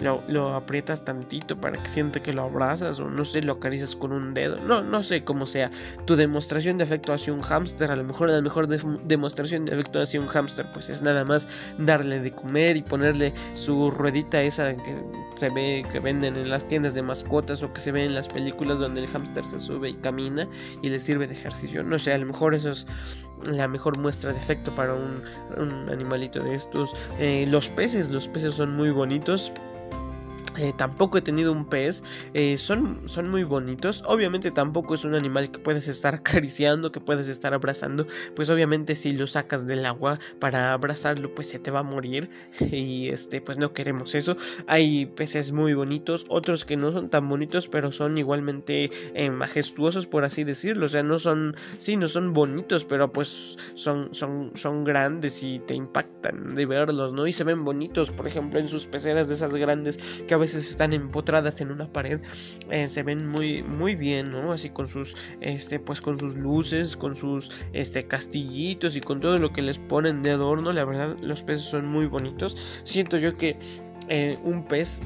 lo, 0.00 0.54
aprietas 0.54 1.04
tantito 1.04 1.56
para 1.56 1.80
que 1.82 1.88
siente 1.88 2.20
que 2.20 2.32
lo 2.32 2.42
abrazas 2.42 3.00
o 3.00 3.08
no 3.08 3.24
sé, 3.24 3.42
lo 3.42 3.54
acaricias 3.54 3.96
con 3.96 4.12
un 4.12 4.34
dedo. 4.34 4.56
No, 4.58 4.82
no 4.82 5.02
sé 5.02 5.24
cómo 5.24 5.46
sea. 5.46 5.70
Tu 6.04 6.16
demostración 6.16 6.78
de 6.78 6.84
afecto 6.84 7.12
hacia 7.12 7.32
un 7.32 7.40
hámster, 7.40 7.90
a 7.90 7.96
lo 7.96 8.04
mejor 8.04 8.30
la 8.30 8.40
mejor 8.40 8.66
demostración 8.68 9.64
de 9.64 9.74
afecto 9.74 10.00
hacia 10.00 10.20
un 10.20 10.26
hámster, 10.26 10.70
pues 10.72 10.88
es 10.88 11.02
nada 11.02 11.24
más 11.24 11.46
darle 11.78 12.20
de 12.20 12.30
comer 12.30 12.76
y 12.76 12.82
ponerle 12.82 13.32
su 13.54 13.90
ruedita 13.90 14.42
esa 14.42 14.76
que 14.76 14.94
se 15.34 15.48
ve 15.50 15.84
que 15.92 16.00
venden 16.00 16.36
en 16.36 16.50
las 16.50 16.66
tiendas 16.66 16.94
de 16.94 17.02
mascotas 17.02 17.62
o 17.62 17.72
que 17.72 17.80
se 17.80 17.92
ve 17.92 18.04
en 18.04 18.14
las 18.14 18.28
películas 18.28 18.78
donde 18.78 19.02
el 19.02 19.06
hámster 19.06 19.44
se 19.44 19.58
sube 19.58 19.90
y 19.90 19.94
camina 19.94 20.46
y 20.82 20.90
le 20.90 21.00
sirve 21.00 21.26
de 21.26 21.34
ejercicio. 21.34 21.82
No 21.82 21.98
sé, 21.98 22.12
a 22.12 22.18
lo 22.18 22.26
mejor 22.26 22.54
eso 22.54 22.70
es 22.70 22.86
la 23.44 23.68
mejor 23.68 23.98
muestra 23.98 24.32
de 24.32 24.38
afecto 24.38 24.74
para 24.74 24.94
un, 24.94 25.22
animalito 25.90 26.40
de 26.40 26.54
estos. 26.54 26.94
Eh, 27.18 27.46
los 27.48 27.68
peces, 27.68 28.08
los 28.10 28.28
peces 28.28 28.54
son 28.54 28.76
muy 28.76 28.90
bonitos 28.90 29.52
Eh, 30.56 30.72
tampoco 30.76 31.18
he 31.18 31.22
tenido 31.22 31.52
un 31.52 31.68
pez. 31.68 32.02
Eh, 32.34 32.56
son, 32.56 33.02
son 33.06 33.28
muy 33.28 33.44
bonitos. 33.44 34.02
Obviamente 34.06 34.50
tampoco 34.50 34.94
es 34.94 35.04
un 35.04 35.14
animal 35.14 35.50
que 35.50 35.58
puedes 35.58 35.88
estar 35.88 36.14
acariciando, 36.16 36.92
que 36.92 37.00
puedes 37.00 37.28
estar 37.28 37.54
abrazando. 37.54 38.06
Pues 38.34 38.50
obviamente 38.50 38.94
si 38.94 39.12
lo 39.12 39.26
sacas 39.26 39.66
del 39.66 39.84
agua 39.86 40.18
para 40.38 40.72
abrazarlo, 40.72 41.34
pues 41.34 41.48
se 41.48 41.58
te 41.58 41.70
va 41.70 41.80
a 41.80 41.84
morir. 41.84 42.30
Y 42.76 43.08
este, 43.08 43.40
pues 43.40 43.58
no 43.58 43.72
queremos 43.72 44.14
eso. 44.14 44.36
Hay 44.66 45.06
peces 45.06 45.52
muy 45.52 45.74
bonitos, 45.74 46.26
otros 46.28 46.64
que 46.64 46.76
no 46.76 46.92
son 46.92 47.08
tan 47.08 47.28
bonitos, 47.28 47.68
pero 47.68 47.90
son 47.92 48.18
igualmente 48.18 48.90
eh, 49.14 49.30
majestuosos, 49.30 50.06
por 50.06 50.24
así 50.24 50.44
decirlo. 50.44 50.86
O 50.86 50.88
sea, 50.88 51.02
no 51.02 51.18
son, 51.18 51.54
sí, 51.78 51.96
no 51.96 52.08
son 52.08 52.32
bonitos, 52.32 52.84
pero 52.84 53.12
pues 53.12 53.56
son, 53.74 54.12
son, 54.12 54.50
son 54.54 54.84
grandes 54.84 55.42
y 55.42 55.58
te 55.60 55.74
impactan 55.74 56.54
de 56.54 56.66
verlos, 56.66 57.12
¿no? 57.12 57.26
Y 57.26 57.32
se 57.32 57.44
ven 57.44 57.64
bonitos, 57.64 58.10
por 58.10 58.26
ejemplo, 58.26 58.58
en 58.58 58.68
sus 58.68 58.86
peceras 58.86 59.28
de 59.28 59.34
esas 59.34 59.54
grandes 59.54 59.98
que 60.26 60.34
a 60.34 60.36
veces 60.36 60.45
están 60.54 60.92
empotradas 60.92 61.60
en 61.60 61.70
una 61.70 61.90
pared, 61.92 62.20
eh, 62.70 62.88
se 62.88 63.02
ven 63.02 63.26
muy, 63.26 63.62
muy 63.62 63.96
bien, 63.96 64.30
¿no? 64.30 64.52
Así 64.52 64.70
con 64.70 64.88
sus, 64.88 65.16
este, 65.40 65.78
pues 65.78 66.00
con 66.00 66.18
sus 66.18 66.36
luces, 66.36 66.96
con 66.96 67.16
sus, 67.16 67.50
este, 67.72 68.06
castillitos 68.06 68.96
y 68.96 69.00
con 69.00 69.20
todo 69.20 69.38
lo 69.38 69.52
que 69.52 69.62
les 69.62 69.78
ponen 69.78 70.22
de 70.22 70.32
adorno. 70.32 70.72
La 70.72 70.84
verdad, 70.84 71.16
los 71.20 71.42
peces 71.42 71.66
son 71.66 71.86
muy 71.86 72.06
bonitos. 72.06 72.56
Siento 72.84 73.18
yo 73.18 73.36
que 73.36 73.58
eh, 74.08 74.38
un 74.44 74.64
pez, 74.64 75.00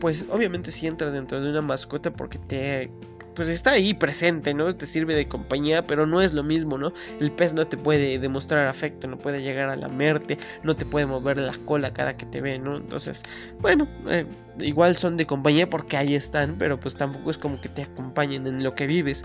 pues 0.00 0.24
obviamente 0.30 0.70
si 0.70 0.86
entra 0.86 1.10
dentro 1.10 1.40
de 1.40 1.50
una 1.50 1.62
mascota 1.62 2.12
porque 2.12 2.38
te 2.38 2.90
pues 3.34 3.48
está 3.48 3.72
ahí 3.72 3.94
presente, 3.94 4.54
¿no? 4.54 4.74
Te 4.74 4.86
sirve 4.86 5.14
de 5.14 5.28
compañía, 5.28 5.86
pero 5.86 6.06
no 6.06 6.20
es 6.22 6.32
lo 6.32 6.42
mismo, 6.42 6.78
¿no? 6.78 6.92
El 7.20 7.30
pez 7.32 7.54
no 7.54 7.66
te 7.66 7.76
puede 7.76 8.18
demostrar 8.18 8.66
afecto, 8.66 9.06
no 9.06 9.18
puede 9.18 9.42
llegar 9.42 9.68
a 9.68 9.76
lamerte, 9.76 10.38
no 10.62 10.74
te 10.76 10.84
puede 10.86 11.06
mover 11.06 11.38
la 11.38 11.54
cola 11.64 11.92
cada 11.92 12.16
que 12.16 12.26
te 12.26 12.40
ve, 12.40 12.58
¿no? 12.58 12.76
Entonces, 12.76 13.22
bueno, 13.60 13.88
eh, 14.08 14.26
igual 14.60 14.96
son 14.96 15.16
de 15.16 15.26
compañía 15.26 15.68
porque 15.68 15.96
ahí 15.96 16.14
están, 16.14 16.56
pero 16.58 16.78
pues 16.78 16.94
tampoco 16.94 17.30
es 17.30 17.38
como 17.38 17.60
que 17.60 17.68
te 17.68 17.82
acompañen 17.82 18.46
en 18.46 18.62
lo 18.62 18.74
que 18.74 18.86
vives. 18.86 19.24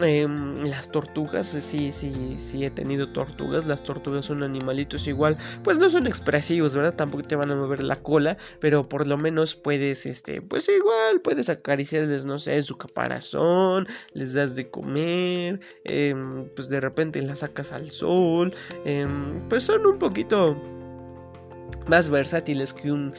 Em, 0.00 0.62
las 0.64 0.90
tortugas, 0.90 1.54
eh, 1.54 1.60
sí, 1.60 1.92
sí, 1.92 2.34
sí 2.36 2.64
he 2.64 2.70
tenido 2.70 3.12
tortugas. 3.12 3.66
Las 3.66 3.82
tortugas 3.82 4.24
son 4.24 4.42
animalitos 4.42 5.06
igual, 5.06 5.36
pues 5.62 5.78
no 5.78 5.90
son 5.90 6.06
expresivos, 6.06 6.74
¿verdad? 6.74 6.94
Tampoco 6.94 7.24
te 7.24 7.36
van 7.36 7.50
a 7.50 7.56
mover 7.56 7.82
la 7.82 7.96
cola, 7.96 8.36
pero 8.60 8.88
por 8.88 9.06
lo 9.06 9.18
menos 9.18 9.54
puedes, 9.54 10.06
este, 10.06 10.40
pues 10.40 10.68
igual 10.68 11.20
puedes 11.22 11.48
acariciarles, 11.48 12.24
no 12.24 12.38
sé, 12.38 12.62
su 12.62 12.76
caparazón, 12.78 13.86
les 14.14 14.32
das 14.34 14.56
de 14.56 14.70
comer, 14.70 15.60
em, 15.84 16.48
pues 16.54 16.68
de 16.68 16.80
repente 16.80 17.20
las 17.22 17.40
sacas 17.40 17.72
al 17.72 17.90
sol, 17.90 18.54
em, 18.84 19.46
pues 19.48 19.64
son 19.64 19.86
un 19.86 19.98
poquito 19.98 20.56
más 21.88 22.08
versátiles 22.08 22.72
que 22.72 22.92
un, 22.92 23.12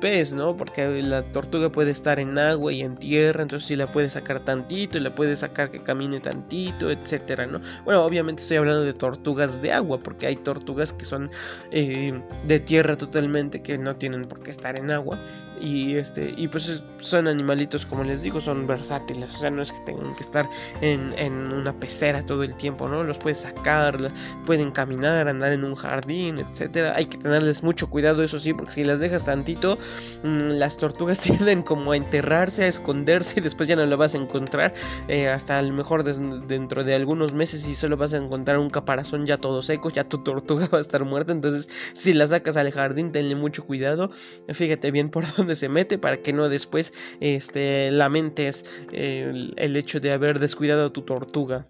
pez, 0.00 0.34
¿no? 0.34 0.56
Porque 0.56 1.02
la 1.02 1.22
tortuga 1.32 1.70
puede 1.70 1.90
estar 1.90 2.18
en 2.20 2.38
agua 2.38 2.72
y 2.72 2.82
en 2.82 2.96
tierra, 2.96 3.42
entonces 3.42 3.68
si 3.68 3.76
la 3.76 3.90
puedes 3.90 4.12
sacar 4.12 4.40
tantito, 4.40 4.98
la 4.98 5.14
puedes 5.14 5.40
sacar 5.40 5.70
que 5.70 5.82
camine 5.82 6.20
tantito, 6.20 6.90
etcétera, 6.90 7.46
¿no? 7.46 7.60
Bueno, 7.84 8.04
obviamente 8.04 8.42
estoy 8.42 8.58
hablando 8.58 8.82
de 8.82 8.92
tortugas 8.92 9.60
de 9.62 9.72
agua, 9.72 9.98
porque 9.98 10.26
hay 10.26 10.36
tortugas 10.36 10.92
que 10.92 11.04
son 11.04 11.30
eh, 11.70 12.20
de 12.46 12.60
tierra 12.60 12.96
totalmente, 12.96 13.62
que 13.62 13.78
no 13.78 13.96
tienen 13.96 14.26
por 14.26 14.40
qué 14.42 14.50
estar 14.50 14.78
en 14.78 14.90
agua, 14.90 15.18
y 15.60 15.96
este 15.96 16.34
y 16.36 16.48
pues 16.48 16.84
son 16.98 17.28
animalitos 17.28 17.86
como 17.86 18.04
les 18.04 18.22
digo 18.22 18.40
son 18.40 18.66
versátiles 18.66 19.32
o 19.32 19.36
sea 19.36 19.50
no 19.50 19.62
es 19.62 19.72
que 19.72 19.80
tengan 19.80 20.14
que 20.14 20.22
estar 20.22 20.48
en, 20.80 21.12
en, 21.18 21.52
una 21.52 21.72
pecera 21.78 22.24
todo 22.24 22.42
el 22.42 22.54
tiempo 22.56 22.88
no 22.88 23.02
los 23.02 23.18
puedes 23.18 23.40
sacar 23.40 24.12
pueden 24.44 24.70
caminar 24.70 25.28
andar 25.28 25.52
en 25.52 25.64
un 25.64 25.74
jardín 25.74 26.38
etcétera 26.38 26.92
hay 26.94 27.06
que 27.06 27.18
tenerles 27.18 27.62
mucho 27.62 27.88
cuidado 27.88 28.05
eso 28.22 28.38
sí 28.38 28.52
porque 28.52 28.72
si 28.72 28.84
las 28.84 29.00
dejas 29.00 29.24
tantito 29.24 29.78
mm, 30.22 30.50
las 30.52 30.76
tortugas 30.76 31.20
tienden 31.26 31.62
como 31.62 31.92
a 31.92 31.96
enterrarse 31.96 32.64
a 32.64 32.68
esconderse 32.68 33.40
y 33.40 33.42
después 33.42 33.68
ya 33.68 33.76
no 33.76 33.86
lo 33.86 33.96
vas 33.96 34.14
a 34.14 34.18
encontrar 34.18 34.74
eh, 35.08 35.28
hasta 35.28 35.58
a 35.58 35.62
lo 35.62 35.72
mejor 35.72 36.04
dentro 36.04 36.84
de 36.84 36.94
algunos 36.94 37.32
meses 37.34 37.66
y 37.66 37.74
solo 37.74 37.96
vas 37.96 38.14
a 38.14 38.18
encontrar 38.18 38.58
un 38.58 38.70
caparazón 38.70 39.26
ya 39.26 39.38
todo 39.38 39.62
seco 39.62 39.90
ya 39.90 40.04
tu 40.04 40.18
tortuga 40.18 40.68
va 40.72 40.78
a 40.78 40.80
estar 40.80 41.04
muerta 41.04 41.32
entonces 41.32 41.68
si 41.92 42.12
la 42.12 42.26
sacas 42.26 42.56
al 42.56 42.70
jardín 42.70 43.12
tenle 43.12 43.34
mucho 43.34 43.64
cuidado 43.64 44.10
fíjate 44.48 44.90
bien 44.90 45.10
por 45.10 45.24
dónde 45.36 45.56
se 45.56 45.68
mete 45.68 45.98
para 45.98 46.16
que 46.18 46.32
no 46.32 46.48
después 46.48 46.92
este, 47.20 47.90
lamentes 47.90 48.64
el, 48.92 49.54
el 49.56 49.76
hecho 49.76 50.00
de 50.00 50.12
haber 50.12 50.38
descuidado 50.38 50.86
a 50.86 50.92
tu 50.92 51.02
tortuga. 51.02 51.66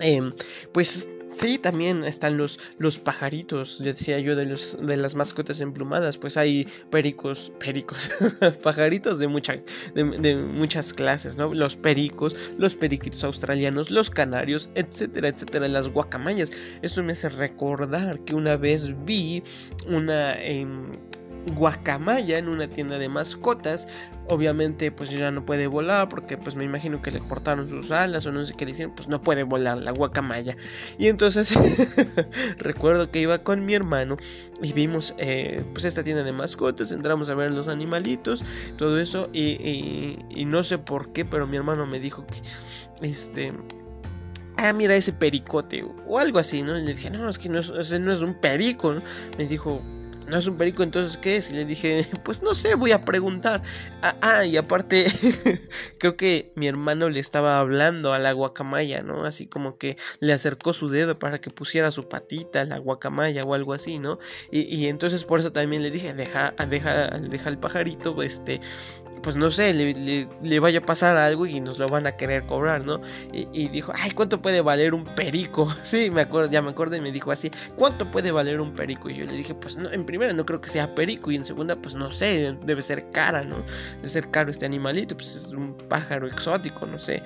Em, 0.00 0.32
pues 0.72 1.08
sí, 1.36 1.58
también 1.58 2.04
están 2.04 2.36
los, 2.36 2.58
los 2.78 2.98
pajaritos, 2.98 3.78
decía 3.78 4.18
yo, 4.18 4.36
de, 4.36 4.46
los, 4.46 4.76
de 4.80 4.96
las 4.96 5.14
mascotas 5.14 5.60
emplumadas, 5.60 6.18
pues 6.18 6.36
hay 6.36 6.66
pericos, 6.90 7.52
pericos, 7.58 8.10
pajaritos 8.62 9.18
de, 9.18 9.28
mucha, 9.28 9.56
de, 9.94 10.36
muchas 10.36 10.92
clases, 10.92 11.36
¿no? 11.36 11.52
Los 11.52 11.76
pericos, 11.76 12.36
los 12.58 12.74
periquitos 12.74 13.24
australianos, 13.24 13.90
los 13.90 14.10
canarios, 14.10 14.68
etcétera, 14.74 15.28
etcétera, 15.28 15.68
las 15.68 15.88
guacamayas. 15.88 16.50
Esto 16.82 17.02
me 17.02 17.12
hace 17.12 17.28
recordar 17.28 18.20
que 18.20 18.34
una 18.34 18.56
vez 18.56 18.92
vi 19.04 19.42
una... 19.86 20.42
Em, 20.42 20.92
guacamaya 21.54 22.38
en 22.38 22.48
una 22.48 22.68
tienda 22.68 22.98
de 22.98 23.08
mascotas. 23.08 23.86
Obviamente 24.28 24.90
pues 24.90 25.10
ya 25.10 25.30
no 25.30 25.44
puede 25.44 25.66
volar 25.66 26.08
porque 26.08 26.36
pues 26.36 26.56
me 26.56 26.64
imagino 26.64 27.00
que 27.00 27.10
le 27.10 27.20
cortaron 27.20 27.68
sus 27.68 27.90
alas 27.90 28.26
o 28.26 28.32
no 28.32 28.44
sé 28.44 28.54
qué 28.54 28.64
le 28.64 28.72
hicieron, 28.72 28.94
pues 28.94 29.08
no 29.08 29.22
puede 29.22 29.44
volar 29.44 29.78
la 29.78 29.92
guacamaya. 29.92 30.56
Y 30.98 31.06
entonces 31.06 31.54
recuerdo 32.58 33.10
que 33.10 33.20
iba 33.20 33.38
con 33.38 33.64
mi 33.64 33.74
hermano 33.74 34.16
y 34.62 34.72
vimos 34.72 35.14
eh, 35.18 35.64
pues 35.72 35.84
esta 35.84 36.02
tienda 36.02 36.24
de 36.24 36.32
mascotas, 36.32 36.90
entramos 36.90 37.28
a 37.28 37.34
ver 37.34 37.50
los 37.52 37.68
animalitos, 37.68 38.44
todo 38.76 38.98
eso 38.98 39.28
y, 39.32 40.16
y, 40.30 40.44
no 40.44 40.64
sé 40.64 40.78
por 40.78 41.12
qué, 41.12 41.24
pero 41.24 41.46
mi 41.46 41.56
hermano 41.56 41.86
me 41.86 42.00
dijo 42.00 42.24
que 42.26 43.06
este 43.08 43.52
ah, 44.56 44.72
mira 44.72 44.96
ese 44.96 45.12
pericote 45.12 45.84
o 46.06 46.18
algo 46.18 46.38
así, 46.38 46.62
¿no? 46.62 46.78
Y 46.78 46.84
le 46.84 46.94
dije, 46.94 47.10
no, 47.10 47.28
es 47.28 47.38
que 47.38 47.48
no 47.48 47.60
es, 47.60 48.00
no 48.00 48.12
es 48.12 48.22
un 48.22 48.34
perico, 48.34 48.94
¿no? 48.94 49.02
Me 49.38 49.46
dijo, 49.46 49.82
no 50.28 50.36
es 50.38 50.46
un 50.46 50.56
perico, 50.56 50.82
entonces 50.82 51.16
¿qué 51.18 51.36
es? 51.36 51.50
Y 51.50 51.54
le 51.54 51.64
dije, 51.64 52.06
pues 52.24 52.42
no 52.42 52.54
sé, 52.54 52.74
voy 52.74 52.92
a 52.92 53.04
preguntar. 53.04 53.62
Ah, 54.02 54.16
ah 54.20 54.44
y 54.44 54.56
aparte, 54.56 55.06
creo 55.98 56.16
que 56.16 56.52
mi 56.54 56.66
hermano 56.66 57.08
le 57.08 57.20
estaba 57.20 57.58
hablando 57.58 58.12
a 58.12 58.18
la 58.18 58.32
guacamaya, 58.32 59.02
¿no? 59.02 59.24
Así 59.24 59.46
como 59.46 59.78
que 59.78 59.96
le 60.20 60.32
acercó 60.32 60.72
su 60.72 60.88
dedo 60.88 61.18
para 61.18 61.40
que 61.40 61.50
pusiera 61.50 61.90
su 61.90 62.08
patita 62.08 62.62
a 62.62 62.64
la 62.64 62.78
guacamaya 62.78 63.44
o 63.44 63.54
algo 63.54 63.72
así, 63.72 63.98
¿no? 63.98 64.18
Y, 64.50 64.62
y 64.62 64.88
entonces 64.88 65.24
por 65.24 65.40
eso 65.40 65.52
también 65.52 65.82
le 65.82 65.90
dije, 65.90 66.14
deja, 66.14 66.54
deja, 66.68 67.08
deja 67.18 67.48
el 67.48 67.58
pajarito, 67.58 68.22
este, 68.22 68.60
pues 69.22 69.36
no 69.36 69.50
sé, 69.50 69.74
le, 69.74 70.60
vaya 70.60 70.78
a 70.78 70.82
pasar 70.82 71.16
algo 71.16 71.46
y 71.46 71.60
nos 71.60 71.78
lo 71.78 71.88
van 71.88 72.06
a 72.06 72.12
querer 72.12 72.44
cobrar, 72.46 72.84
¿no? 72.84 73.00
Y, 73.32 73.68
dijo, 73.68 73.92
ay, 73.94 74.10
¿cuánto 74.12 74.40
puede 74.40 74.60
valer 74.60 74.94
un 74.94 75.04
perico? 75.04 75.72
Sí, 75.86 76.10
me 76.10 76.22
acuerdo, 76.22 76.50
ya 76.50 76.60
me 76.62 76.70
acuerdo 76.70 76.96
y 76.96 77.00
me 77.00 77.12
dijo 77.12 77.30
así, 77.30 77.50
¿cuánto 77.76 78.10
puede 78.10 78.30
valer 78.32 78.60
un 78.60 78.74
perico? 78.74 79.08
Y 79.08 79.16
yo 79.16 79.24
le 79.24 79.32
dije, 79.34 79.54
pues 79.54 79.76
no, 79.76 79.90
en 79.90 80.04
primera 80.04 80.32
no 80.32 80.44
creo 80.44 80.60
que 80.60 80.68
sea 80.68 80.94
perico 80.94 81.30
y 81.30 81.36
en 81.36 81.44
segunda, 81.44 81.76
pues 81.76 81.94
no 81.94 82.10
sé, 82.10 82.56
debe 82.64 82.82
ser 82.82 83.08
cara, 83.10 83.44
¿no? 83.44 83.56
Debe 83.96 84.08
ser 84.08 84.30
caro 84.30 84.50
este 84.50 84.66
animalito, 84.66 85.16
pues 85.16 85.36
es 85.36 85.46
un 85.48 85.74
pájaro 85.88 86.26
exótico, 86.26 86.86
no 86.86 86.98
sé. 86.98 87.22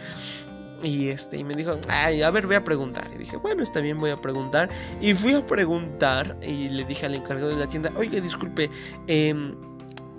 Y 0.82 1.08
este, 1.08 1.38
y 1.38 1.44
me 1.44 1.54
dijo, 1.54 1.78
ay, 1.88 2.22
a 2.22 2.30
ver, 2.30 2.46
voy 2.46 2.56
a 2.56 2.64
preguntar. 2.64 3.10
Y 3.14 3.18
dije, 3.18 3.36
bueno, 3.36 3.62
está 3.62 3.80
bien, 3.80 3.98
voy 3.98 4.10
a 4.10 4.16
preguntar. 4.16 4.68
Y 5.00 5.14
fui 5.14 5.34
a 5.34 5.46
preguntar 5.46 6.36
y 6.42 6.68
le 6.68 6.84
dije 6.84 7.06
al 7.06 7.14
encargado 7.14 7.50
de 7.50 7.56
la 7.56 7.66
tienda, 7.66 7.92
oiga, 7.96 8.20
disculpe, 8.20 8.70
eh, 9.06 9.34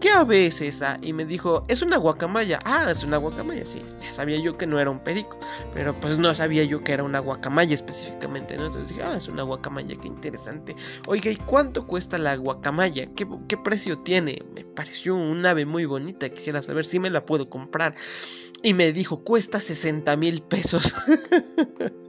¿qué 0.01 0.10
ave 0.10 0.48
es 0.48 0.60
esa? 0.60 0.98
Y 1.01 1.13
me 1.13 1.24
dijo, 1.24 1.63
es 1.70 1.81
una 1.81 1.98
guacamaya. 1.98 2.60
Ah, 2.65 2.89
es 2.91 3.03
una 3.03 3.17
guacamaya, 3.17 3.63
sí, 3.63 3.81
ya 4.03 4.13
sabía 4.13 4.38
yo 4.39 4.58
que 4.58 4.67
no 4.67 4.79
era 4.79 4.89
un 4.89 5.00
perico, 5.00 5.39
pero 5.74 5.98
pues 6.01 6.17
no 6.17 6.34
sabía 6.36 6.63
yo 6.65 6.81
que 6.84 6.91
era 6.91 7.03
una 7.03 7.20
guacamaya 7.20 7.74
específicamente, 7.74 8.58
¿no? 8.58 8.65
Entonces 8.65 8.89
dije, 8.89 9.03
ah, 9.03 9.15
es 9.15 9.27
una 9.27 9.43
guacamaya, 9.43 9.96
qué 9.96 10.08
interesante. 10.08 10.75
Oiga, 11.08 11.31
¿y 11.31 11.38
cuánto 11.38 11.88
cuesta 11.88 12.17
la 12.17 12.36
guacamaya? 12.36 13.08
¿Qué, 13.15 13.27
qué 13.48 13.58
precio 13.58 14.00
tiene? 14.00 14.43
Me 14.53 14.65
pareció 14.65 15.15
un 15.15 15.46
ave 15.46 15.65
muy 15.65 15.86
bonita, 15.86 16.27
quisiera 16.29 16.62
saber 16.62 16.84
si 16.84 17.00
me 17.00 17.10
la 17.10 17.25
puedo 17.25 17.50
comprar. 17.50 17.96
Y 18.63 18.74
me 18.74 18.91
dijo, 18.91 19.24
cuesta 19.24 19.60
60 19.60 20.17
mil 20.17 20.41
pesos. 20.41 20.93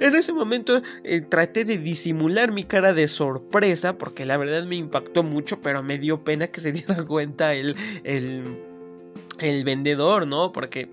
En 0.00 0.14
ese 0.14 0.32
momento 0.32 0.82
eh, 1.04 1.20
traté 1.20 1.64
de 1.64 1.78
disimular 1.78 2.52
mi 2.52 2.64
cara 2.64 2.92
de 2.92 3.08
sorpresa 3.08 3.98
porque 3.98 4.24
la 4.24 4.36
verdad 4.36 4.64
me 4.64 4.76
impactó 4.76 5.22
mucho, 5.22 5.60
pero 5.60 5.82
me 5.82 5.98
dio 5.98 6.24
pena 6.24 6.48
que 6.48 6.60
se 6.60 6.72
diera 6.72 7.04
cuenta 7.04 7.54
el, 7.54 7.76
el, 8.04 8.58
el 9.40 9.64
vendedor, 9.64 10.26
¿no? 10.26 10.52
Porque, 10.52 10.88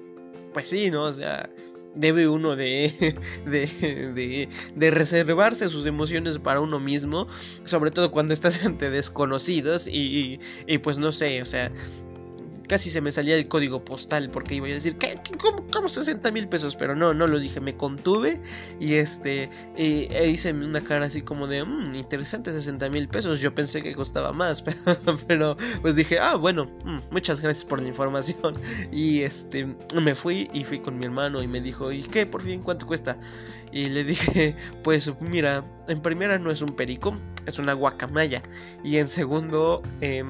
pues 0.53 0.67
sí, 0.67 0.91
¿no? 0.91 1.03
O 1.03 1.13
sea, 1.13 1.49
debe 1.95 2.27
uno 2.27 2.55
de, 2.55 3.15
de, 3.45 3.67
de, 4.13 4.49
de, 4.75 4.91
reservarse 4.91 5.69
sus 5.69 5.85
emociones 5.85 6.39
para 6.39 6.59
uno 6.59 6.79
mismo, 6.79 7.27
sobre 7.65 7.91
todo 7.91 8.11
cuando 8.11 8.33
estás 8.33 8.63
ante 8.65 8.89
desconocidos 8.89 9.87
y, 9.87 9.91
y, 9.91 10.39
y, 10.67 10.77
pues 10.79 10.97
no 10.97 11.11
sé, 11.11 11.41
o 11.41 11.45
sea, 11.45 11.71
casi 12.67 12.89
se 12.89 13.01
me 13.01 13.11
salía 13.11 13.35
el 13.35 13.47
código 13.47 13.83
postal 13.83 14.29
porque 14.29 14.55
iba 14.55 14.67
a 14.67 14.71
decir, 14.71 14.97
¿qué, 14.97 15.19
cómo, 15.39 15.65
cómo, 15.71 15.89
60 15.89 16.31
mil 16.31 16.47
pesos? 16.47 16.75
Pero 16.75 16.95
no, 16.95 17.13
no 17.13 17.27
lo 17.27 17.39
dije, 17.39 17.59
me 17.59 17.75
contuve 17.75 18.41
y 18.79 18.95
este, 18.95 19.49
e 19.75 20.29
hice 20.29 20.51
una 20.51 20.81
cara 20.81 21.05
así 21.05 21.21
como 21.21 21.47
de, 21.47 21.63
mmm, 21.63 21.95
interesante 21.95 22.51
60 22.51 22.89
mil 22.89 23.07
pesos, 23.07 23.39
yo 23.39 23.53
pensé 23.53 23.81
que 23.81 23.95
costaba 23.95 24.31
más, 24.31 24.63
pero, 25.27 25.57
pues 25.81 25.95
dije, 25.95 26.19
ah, 26.19 26.35
bueno, 26.35 26.65
mm, 26.85 26.99
muchas 27.11 27.41
gracias 27.41 27.65
por 27.65 27.81
la 27.81 27.87
información 27.87 28.53
y 28.91 29.21
este, 29.21 29.75
me 30.01 30.15
fui 30.15 30.49
y 30.53 30.63
fui 30.63 30.79
con 30.79 30.97
mi 30.97 31.05
hermano 31.05 31.41
y 31.41 31.47
me 31.47 31.61
dijo, 31.61 31.91
¿y 31.91 32.03
qué? 32.03 32.25
Por 32.25 32.41
fin, 32.41 32.61
¿cuánto 32.61 32.85
cuesta? 32.87 33.17
Y 33.71 33.87
le 33.87 34.03
dije, 34.03 34.55
pues 34.83 35.11
mira, 35.19 35.65
en 35.87 36.01
primera 36.01 36.37
no 36.37 36.51
es 36.51 36.61
un 36.61 36.75
perico, 36.75 37.17
es 37.45 37.59
una 37.59 37.73
guacamaya. 37.73 38.41
Y 38.83 38.97
en 38.97 39.07
segundo, 39.07 39.81
eh, 40.01 40.23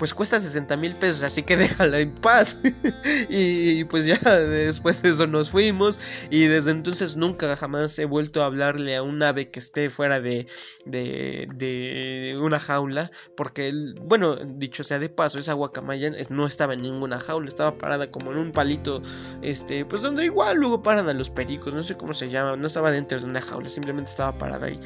pues 0.00 0.14
cuesta 0.14 0.40
60 0.40 0.78
mil 0.78 0.96
pesos, 0.96 1.22
así 1.22 1.42
que 1.42 1.56
déjala 1.58 2.00
en 2.00 2.14
paz. 2.14 2.56
y, 3.28 3.84
pues 3.84 4.06
ya 4.06 4.16
después 4.16 5.02
de 5.02 5.10
eso 5.10 5.26
nos 5.26 5.50
fuimos 5.50 6.00
y 6.30 6.46
desde 6.46 6.70
entonces 6.70 7.18
nunca 7.18 7.54
jamás 7.54 7.98
he 7.98 8.06
vuelto 8.06 8.42
a 8.42 8.46
hablarle 8.46 8.96
a 8.96 9.02
un 9.02 9.22
ave 9.22 9.50
que 9.50 9.58
esté 9.58 9.90
fuera 9.90 10.18
de, 10.18 10.46
de, 10.86 11.46
de 11.54 12.38
una 12.40 12.58
jaula, 12.58 13.10
porque, 13.36 13.74
bueno, 14.00 14.36
dicho 14.36 14.84
sea 14.84 14.98
de 14.98 15.10
paso, 15.10 15.38
esa 15.38 15.52
guacamaya 15.52 16.10
no 16.30 16.46
estaba 16.46 16.72
en 16.72 16.80
ninguna 16.80 17.20
jaula, 17.20 17.48
estaba 17.48 17.76
parada 17.76 18.10
como 18.10 18.32
en 18.32 18.38
un 18.38 18.52
palito, 18.52 19.02
este, 19.42 19.84
pues 19.84 20.00
donde 20.00 20.24
igual 20.24 20.56
luego 20.56 20.82
paran 20.82 21.10
a 21.10 21.12
los 21.12 21.28
pericos, 21.28 21.74
no 21.74 21.82
sé 21.82 21.98
cómo 21.98 22.14
se 22.14 22.30
llama, 22.30 22.56
no 22.56 22.68
estaba 22.68 22.90
dentro 22.90 23.20
de 23.20 23.26
una 23.26 23.42
jaula, 23.42 23.68
simplemente 23.68 24.10
estaba 24.10 24.38
parada 24.38 24.66
ahí. 24.66 24.80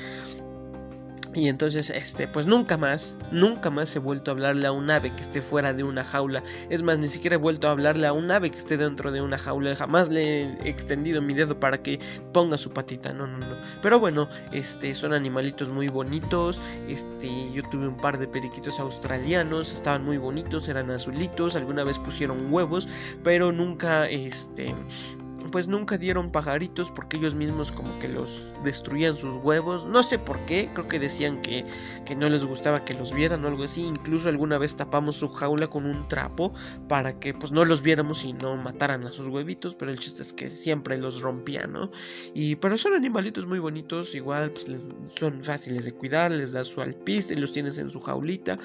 Y 1.34 1.48
entonces, 1.48 1.90
este, 1.90 2.28
pues 2.28 2.46
nunca 2.46 2.76
más, 2.76 3.16
nunca 3.32 3.68
más 3.68 3.94
he 3.96 3.98
vuelto 3.98 4.30
a 4.30 4.34
hablarle 4.34 4.68
a 4.68 4.72
un 4.72 4.88
ave 4.88 5.12
que 5.14 5.22
esté 5.22 5.40
fuera 5.40 5.72
de 5.72 5.82
una 5.82 6.04
jaula. 6.04 6.44
Es 6.70 6.82
más, 6.82 6.98
ni 6.98 7.08
siquiera 7.08 7.34
he 7.34 7.38
vuelto 7.38 7.66
a 7.66 7.72
hablarle 7.72 8.06
a 8.06 8.12
un 8.12 8.30
ave 8.30 8.50
que 8.50 8.58
esté 8.58 8.76
dentro 8.76 9.10
de 9.10 9.20
una 9.20 9.36
jaula. 9.36 9.74
Jamás 9.74 10.08
le 10.08 10.44
he 10.44 10.68
extendido 10.68 11.20
mi 11.20 11.34
dedo 11.34 11.58
para 11.58 11.82
que 11.82 11.98
ponga 12.32 12.56
su 12.56 12.70
patita. 12.70 13.12
No, 13.12 13.26
no, 13.26 13.38
no. 13.38 13.56
Pero 13.82 13.98
bueno, 13.98 14.28
este, 14.52 14.94
son 14.94 15.12
animalitos 15.12 15.70
muy 15.70 15.88
bonitos. 15.88 16.60
Este, 16.88 17.28
yo 17.52 17.62
tuve 17.70 17.88
un 17.88 17.96
par 17.96 18.18
de 18.18 18.28
periquitos 18.28 18.78
australianos. 18.78 19.74
Estaban 19.74 20.04
muy 20.04 20.18
bonitos, 20.18 20.68
eran 20.68 20.90
azulitos. 20.92 21.56
Alguna 21.56 21.82
vez 21.82 21.98
pusieron 21.98 22.52
huevos, 22.52 22.88
pero 23.24 23.50
nunca, 23.50 24.06
este, 24.08 24.72
pues 25.54 25.68
nunca 25.68 25.98
dieron 25.98 26.32
pajaritos 26.32 26.90
porque 26.90 27.16
ellos 27.16 27.36
mismos 27.36 27.70
como 27.70 27.96
que 28.00 28.08
los 28.08 28.52
destruían 28.64 29.16
sus 29.16 29.36
huevos. 29.36 29.86
No 29.86 30.02
sé 30.02 30.18
por 30.18 30.44
qué, 30.46 30.68
creo 30.74 30.88
que 30.88 30.98
decían 30.98 31.40
que, 31.42 31.64
que 32.04 32.16
no 32.16 32.28
les 32.28 32.44
gustaba 32.44 32.84
que 32.84 32.92
los 32.92 33.14
vieran 33.14 33.44
o 33.44 33.46
algo 33.46 33.62
así. 33.62 33.82
Incluso 33.82 34.28
alguna 34.28 34.58
vez 34.58 34.74
tapamos 34.74 35.14
su 35.14 35.28
jaula 35.28 35.68
con 35.68 35.86
un 35.86 36.08
trapo 36.08 36.52
para 36.88 37.20
que 37.20 37.34
pues 37.34 37.52
no 37.52 37.64
los 37.64 37.82
viéramos 37.82 38.24
y 38.24 38.32
no 38.32 38.56
mataran 38.56 39.06
a 39.06 39.12
sus 39.12 39.28
huevitos. 39.28 39.76
Pero 39.76 39.92
el 39.92 40.00
chiste 40.00 40.22
es 40.22 40.32
que 40.32 40.50
siempre 40.50 40.98
los 40.98 41.20
rompían, 41.20 41.72
¿no? 41.72 41.92
Y 42.34 42.56
pero 42.56 42.76
son 42.76 42.94
animalitos 42.94 43.46
muy 43.46 43.60
bonitos, 43.60 44.16
igual 44.16 44.50
pues 44.50 44.66
son 45.16 45.40
fáciles 45.40 45.84
de 45.84 45.92
cuidar, 45.92 46.32
les 46.32 46.50
das 46.50 46.66
su 46.66 46.80
alpiste, 46.80 47.36
los 47.36 47.52
tienes 47.52 47.78
en 47.78 47.90
su 47.90 48.00
jaulita. 48.00 48.58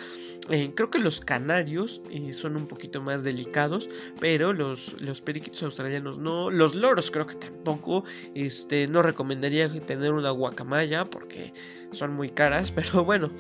Eh, 0.50 0.72
creo 0.76 0.90
que 0.90 0.98
los 0.98 1.20
canarios 1.20 2.02
eh, 2.10 2.34
son 2.34 2.56
un 2.56 2.68
poquito 2.68 3.00
más 3.00 3.24
delicados, 3.24 3.92
pero 4.20 4.54
los, 4.54 5.00
los 5.00 5.22
periquitos 5.22 5.62
australianos 5.62 6.18
no. 6.18 6.50
Los 6.50 6.79
loros 6.80 7.12
creo 7.12 7.28
que 7.28 7.36
tampoco. 7.36 8.04
Este, 8.36 8.88
no 8.88 9.02
recomendaría 9.02 9.70
tener 9.82 10.12
una 10.12 10.32
guacamaya 10.32 11.06
porque 11.06 11.54
son 11.92 12.14
muy 12.14 12.30
caras, 12.30 12.72
pero 12.76 13.04
bueno. 13.06 13.32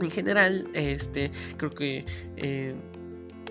En 0.00 0.10
general, 0.10 0.66
este, 0.74 1.30
creo 1.56 1.70
que 1.70 2.04
eh, 2.36 2.74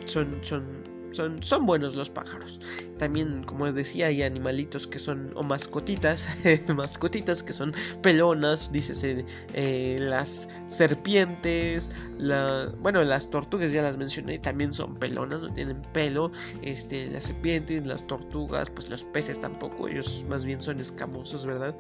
son, 0.06 0.38
son 0.42 0.93
son, 1.14 1.66
buenos 1.66 1.96
los 1.96 2.10
pájaros. 2.10 2.60
También, 2.98 3.44
como 3.44 3.72
decía, 3.72 4.08
hay 4.08 4.24
animalitos 4.24 4.88
que 4.88 5.00
son, 5.00 5.32
o 5.36 5.44
mascotitas, 5.44 6.28
mascotitas 6.76 7.44
que 7.44 7.54
son 7.54 7.74
pelonas, 8.02 8.72
dícese 8.72 9.26
eh, 9.54 9.98
las 10.02 10.50
serpientes, 10.68 11.92
la, 12.18 12.72
bueno, 12.80 13.04
las 13.04 13.30
tortugas 13.30 13.72
ya 13.72 13.82
las 13.82 13.98
mencioné, 13.98 14.40
también 14.40 14.74
son 14.74 14.96
pelonas, 14.96 15.42
no 15.42 15.54
tienen 15.54 15.82
pelo. 15.94 16.32
Este, 16.62 17.08
las 17.08 17.26
serpientes, 17.26 17.86
las 17.86 18.06
tortugas, 18.08 18.70
pues 18.70 18.90
los 18.90 19.06
peces 19.06 19.40
tampoco, 19.40 19.88
ellos 19.88 20.26
más 20.30 20.46
bien 20.46 20.62
son 20.62 20.80
escamosos, 20.80 21.46
¿verdad? 21.46 21.76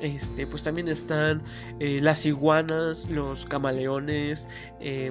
Este, 0.00 0.46
pues 0.46 0.62
también 0.62 0.88
están 0.88 1.42
eh, 1.80 2.00
las 2.02 2.26
iguanas, 2.26 3.08
los 3.08 3.46
camaleones, 3.46 4.46
eh, 4.80 5.10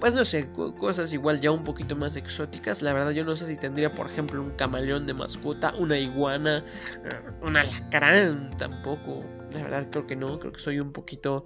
pues 0.00 0.14
no 0.14 0.24
sé, 0.24 0.50
cosas 0.52 1.12
igual 1.12 1.40
ya 1.40 1.50
un 1.50 1.62
poquito 1.62 1.94
más 1.94 2.16
exóticas. 2.16 2.80
La 2.80 2.92
verdad 2.94 3.10
yo 3.10 3.24
no 3.24 3.36
sé 3.36 3.46
si 3.46 3.56
tendría, 3.56 3.94
por 3.94 4.06
ejemplo, 4.06 4.42
un 4.42 4.50
camaleón 4.52 5.06
de 5.06 5.14
mascota, 5.14 5.74
una 5.78 5.98
iguana, 5.98 6.64
eh, 7.04 7.30
un 7.42 7.56
alacrán 7.56 8.56
tampoco. 8.56 9.22
La 9.52 9.62
verdad 9.62 9.88
creo 9.90 10.06
que 10.06 10.16
no, 10.16 10.38
creo 10.38 10.52
que 10.52 10.60
soy 10.60 10.80
un 10.80 10.92
poquito... 10.92 11.44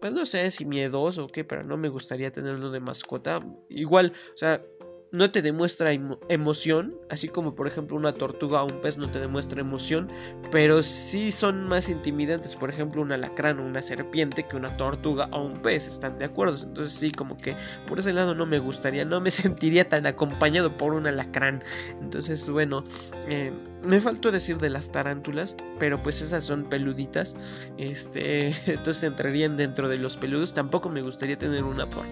Pues 0.00 0.12
no 0.12 0.26
sé 0.26 0.48
si 0.52 0.64
miedoso 0.64 1.24
o 1.24 1.26
qué, 1.26 1.42
pero 1.42 1.64
no 1.64 1.76
me 1.76 1.88
gustaría 1.88 2.30
tenerlo 2.30 2.70
de 2.70 2.78
mascota. 2.78 3.40
Igual, 3.68 4.12
o 4.32 4.36
sea, 4.36 4.62
no 5.12 5.30
te 5.30 5.42
demuestra 5.42 5.92
emoción, 6.28 6.96
así 7.10 7.28
como 7.28 7.54
por 7.54 7.66
ejemplo 7.66 7.96
una 7.96 8.12
tortuga 8.12 8.62
o 8.62 8.66
un 8.66 8.80
pez 8.80 8.98
no 8.98 9.10
te 9.10 9.18
demuestra 9.18 9.60
emoción, 9.60 10.08
pero 10.50 10.82
sí 10.82 11.30
son 11.30 11.66
más 11.66 11.88
intimidantes, 11.88 12.56
por 12.56 12.70
ejemplo 12.70 13.02
un 13.02 13.12
alacrán 13.12 13.58
o 13.58 13.66
una 13.66 13.82
serpiente 13.82 14.46
que 14.46 14.56
una 14.56 14.76
tortuga 14.76 15.28
o 15.32 15.42
un 15.42 15.60
pez, 15.62 15.88
¿están 15.88 16.18
de 16.18 16.26
acuerdo? 16.26 16.62
Entonces 16.62 16.92
sí, 16.92 17.10
como 17.10 17.36
que 17.36 17.54
por 17.86 17.98
ese 17.98 18.12
lado 18.12 18.34
no 18.34 18.46
me 18.46 18.58
gustaría, 18.58 19.04
no 19.04 19.20
me 19.20 19.30
sentiría 19.30 19.88
tan 19.88 20.06
acompañado 20.06 20.76
por 20.76 20.92
un 20.92 21.06
alacrán. 21.06 21.62
Entonces, 22.00 22.48
bueno, 22.48 22.84
eh, 23.28 23.52
me 23.82 24.00
faltó 24.00 24.30
decir 24.30 24.58
de 24.58 24.70
las 24.70 24.90
tarántulas, 24.90 25.56
pero 25.78 26.02
pues 26.02 26.20
esas 26.22 26.44
son 26.44 26.64
peluditas. 26.64 27.36
Este, 27.76 28.48
entonces 28.66 29.02
entrarían 29.04 29.56
dentro 29.56 29.88
de 29.88 29.98
los 29.98 30.16
peludos. 30.16 30.54
Tampoco 30.54 30.88
me 30.88 31.02
gustaría 31.02 31.38
tener 31.38 31.64
una 31.64 31.88
por 31.88 32.06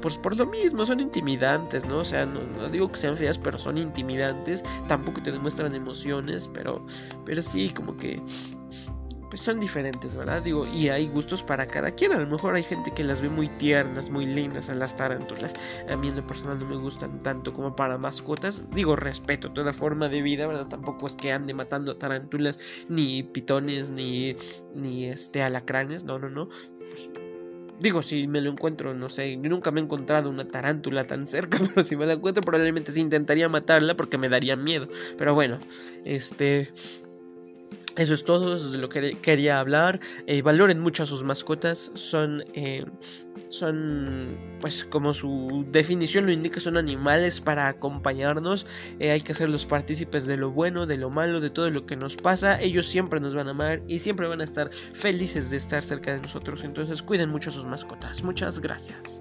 pues 0.00 0.18
por 0.18 0.36
lo 0.36 0.46
mismo, 0.46 0.84
son 0.84 1.00
intimidantes, 1.00 1.86
¿no? 1.86 1.98
O 1.98 2.04
sea, 2.04 2.26
no, 2.26 2.40
digo 2.70 2.90
que 2.90 2.98
sean 2.98 3.16
feas, 3.16 3.38
pero 3.38 3.58
son 3.58 3.78
intimidantes. 3.78 4.62
Tampoco 4.88 5.22
te 5.22 5.32
demuestran 5.32 5.74
emociones, 5.74 6.48
pero 6.52 6.84
pero 7.24 7.42
sí 7.42 7.70
como 7.70 7.96
que 7.96 8.20
pues 9.32 9.40
son 9.40 9.60
diferentes, 9.60 10.14
¿verdad? 10.14 10.42
Digo, 10.42 10.66
y 10.66 10.90
hay 10.90 11.08
gustos 11.08 11.42
para 11.42 11.66
cada 11.66 11.90
quien. 11.90 12.12
A 12.12 12.18
lo 12.18 12.26
mejor 12.26 12.54
hay 12.54 12.62
gente 12.62 12.90
que 12.90 13.02
las 13.02 13.22
ve 13.22 13.30
muy 13.30 13.48
tiernas, 13.48 14.10
muy 14.10 14.26
lindas 14.26 14.68
a 14.68 14.74
las 14.74 14.94
tarántulas. 14.94 15.54
A 15.88 15.96
mí 15.96 16.08
en 16.08 16.16
lo 16.16 16.26
personal 16.26 16.58
no 16.58 16.66
me 16.66 16.76
gustan 16.76 17.22
tanto 17.22 17.50
como 17.54 17.74
para 17.74 17.96
mascotas. 17.96 18.62
Digo, 18.72 18.94
respeto 18.94 19.50
toda 19.50 19.72
forma 19.72 20.10
de 20.10 20.20
vida, 20.20 20.46
¿verdad? 20.46 20.68
Tampoco 20.68 21.06
es 21.06 21.16
que 21.16 21.32
ande 21.32 21.54
matando 21.54 21.96
tarántulas, 21.96 22.58
ni 22.90 23.22
pitones, 23.22 23.90
ni, 23.90 24.36
ni 24.74 25.06
este, 25.06 25.42
alacranes. 25.42 26.04
No, 26.04 26.18
no, 26.18 26.28
no. 26.28 26.50
Digo, 27.80 28.02
si 28.02 28.28
me 28.28 28.42
lo 28.42 28.50
encuentro, 28.50 28.92
no 28.92 29.08
sé, 29.08 29.34
nunca 29.38 29.70
me 29.70 29.80
he 29.80 29.84
encontrado 29.84 30.28
una 30.28 30.46
tarántula 30.46 31.06
tan 31.06 31.26
cerca, 31.26 31.58
pero 31.74 31.84
si 31.84 31.96
me 31.96 32.04
la 32.04 32.12
encuentro 32.12 32.42
probablemente 32.42 32.92
sí 32.92 33.00
intentaría 33.00 33.48
matarla 33.48 33.96
porque 33.96 34.18
me 34.18 34.28
daría 34.28 34.56
miedo. 34.56 34.88
Pero 35.16 35.32
bueno, 35.32 35.58
este... 36.04 36.70
Eso 37.96 38.14
es 38.14 38.24
todo, 38.24 38.56
eso 38.56 38.66
es 38.66 38.72
de 38.72 38.78
lo 38.78 38.88
que 38.88 39.18
quería 39.20 39.60
hablar. 39.60 40.00
Eh, 40.26 40.40
valoren 40.40 40.80
mucho 40.80 41.02
a 41.02 41.06
sus 41.06 41.24
mascotas. 41.24 41.90
Son, 41.94 42.42
eh, 42.54 42.86
son, 43.50 44.38
pues 44.60 44.84
como 44.84 45.12
su 45.12 45.66
definición 45.70 46.24
lo 46.24 46.32
indica, 46.32 46.58
son 46.58 46.78
animales 46.78 47.40
para 47.40 47.68
acompañarnos. 47.68 48.66
Eh, 48.98 49.10
hay 49.10 49.20
que 49.20 49.32
hacerlos 49.32 49.66
partícipes 49.66 50.26
de 50.26 50.38
lo 50.38 50.50
bueno, 50.50 50.86
de 50.86 50.96
lo 50.96 51.10
malo, 51.10 51.40
de 51.40 51.50
todo 51.50 51.68
lo 51.70 51.84
que 51.84 51.96
nos 51.96 52.16
pasa. 52.16 52.58
Ellos 52.60 52.86
siempre 52.86 53.20
nos 53.20 53.34
van 53.34 53.48
a 53.48 53.50
amar 53.50 53.82
y 53.86 53.98
siempre 53.98 54.26
van 54.26 54.40
a 54.40 54.44
estar 54.44 54.70
felices 54.94 55.50
de 55.50 55.58
estar 55.58 55.82
cerca 55.82 56.14
de 56.14 56.20
nosotros. 56.20 56.64
Entonces 56.64 57.02
cuiden 57.02 57.28
mucho 57.28 57.50
a 57.50 57.52
sus 57.52 57.66
mascotas. 57.66 58.22
Muchas 58.24 58.60
gracias. 58.60 59.20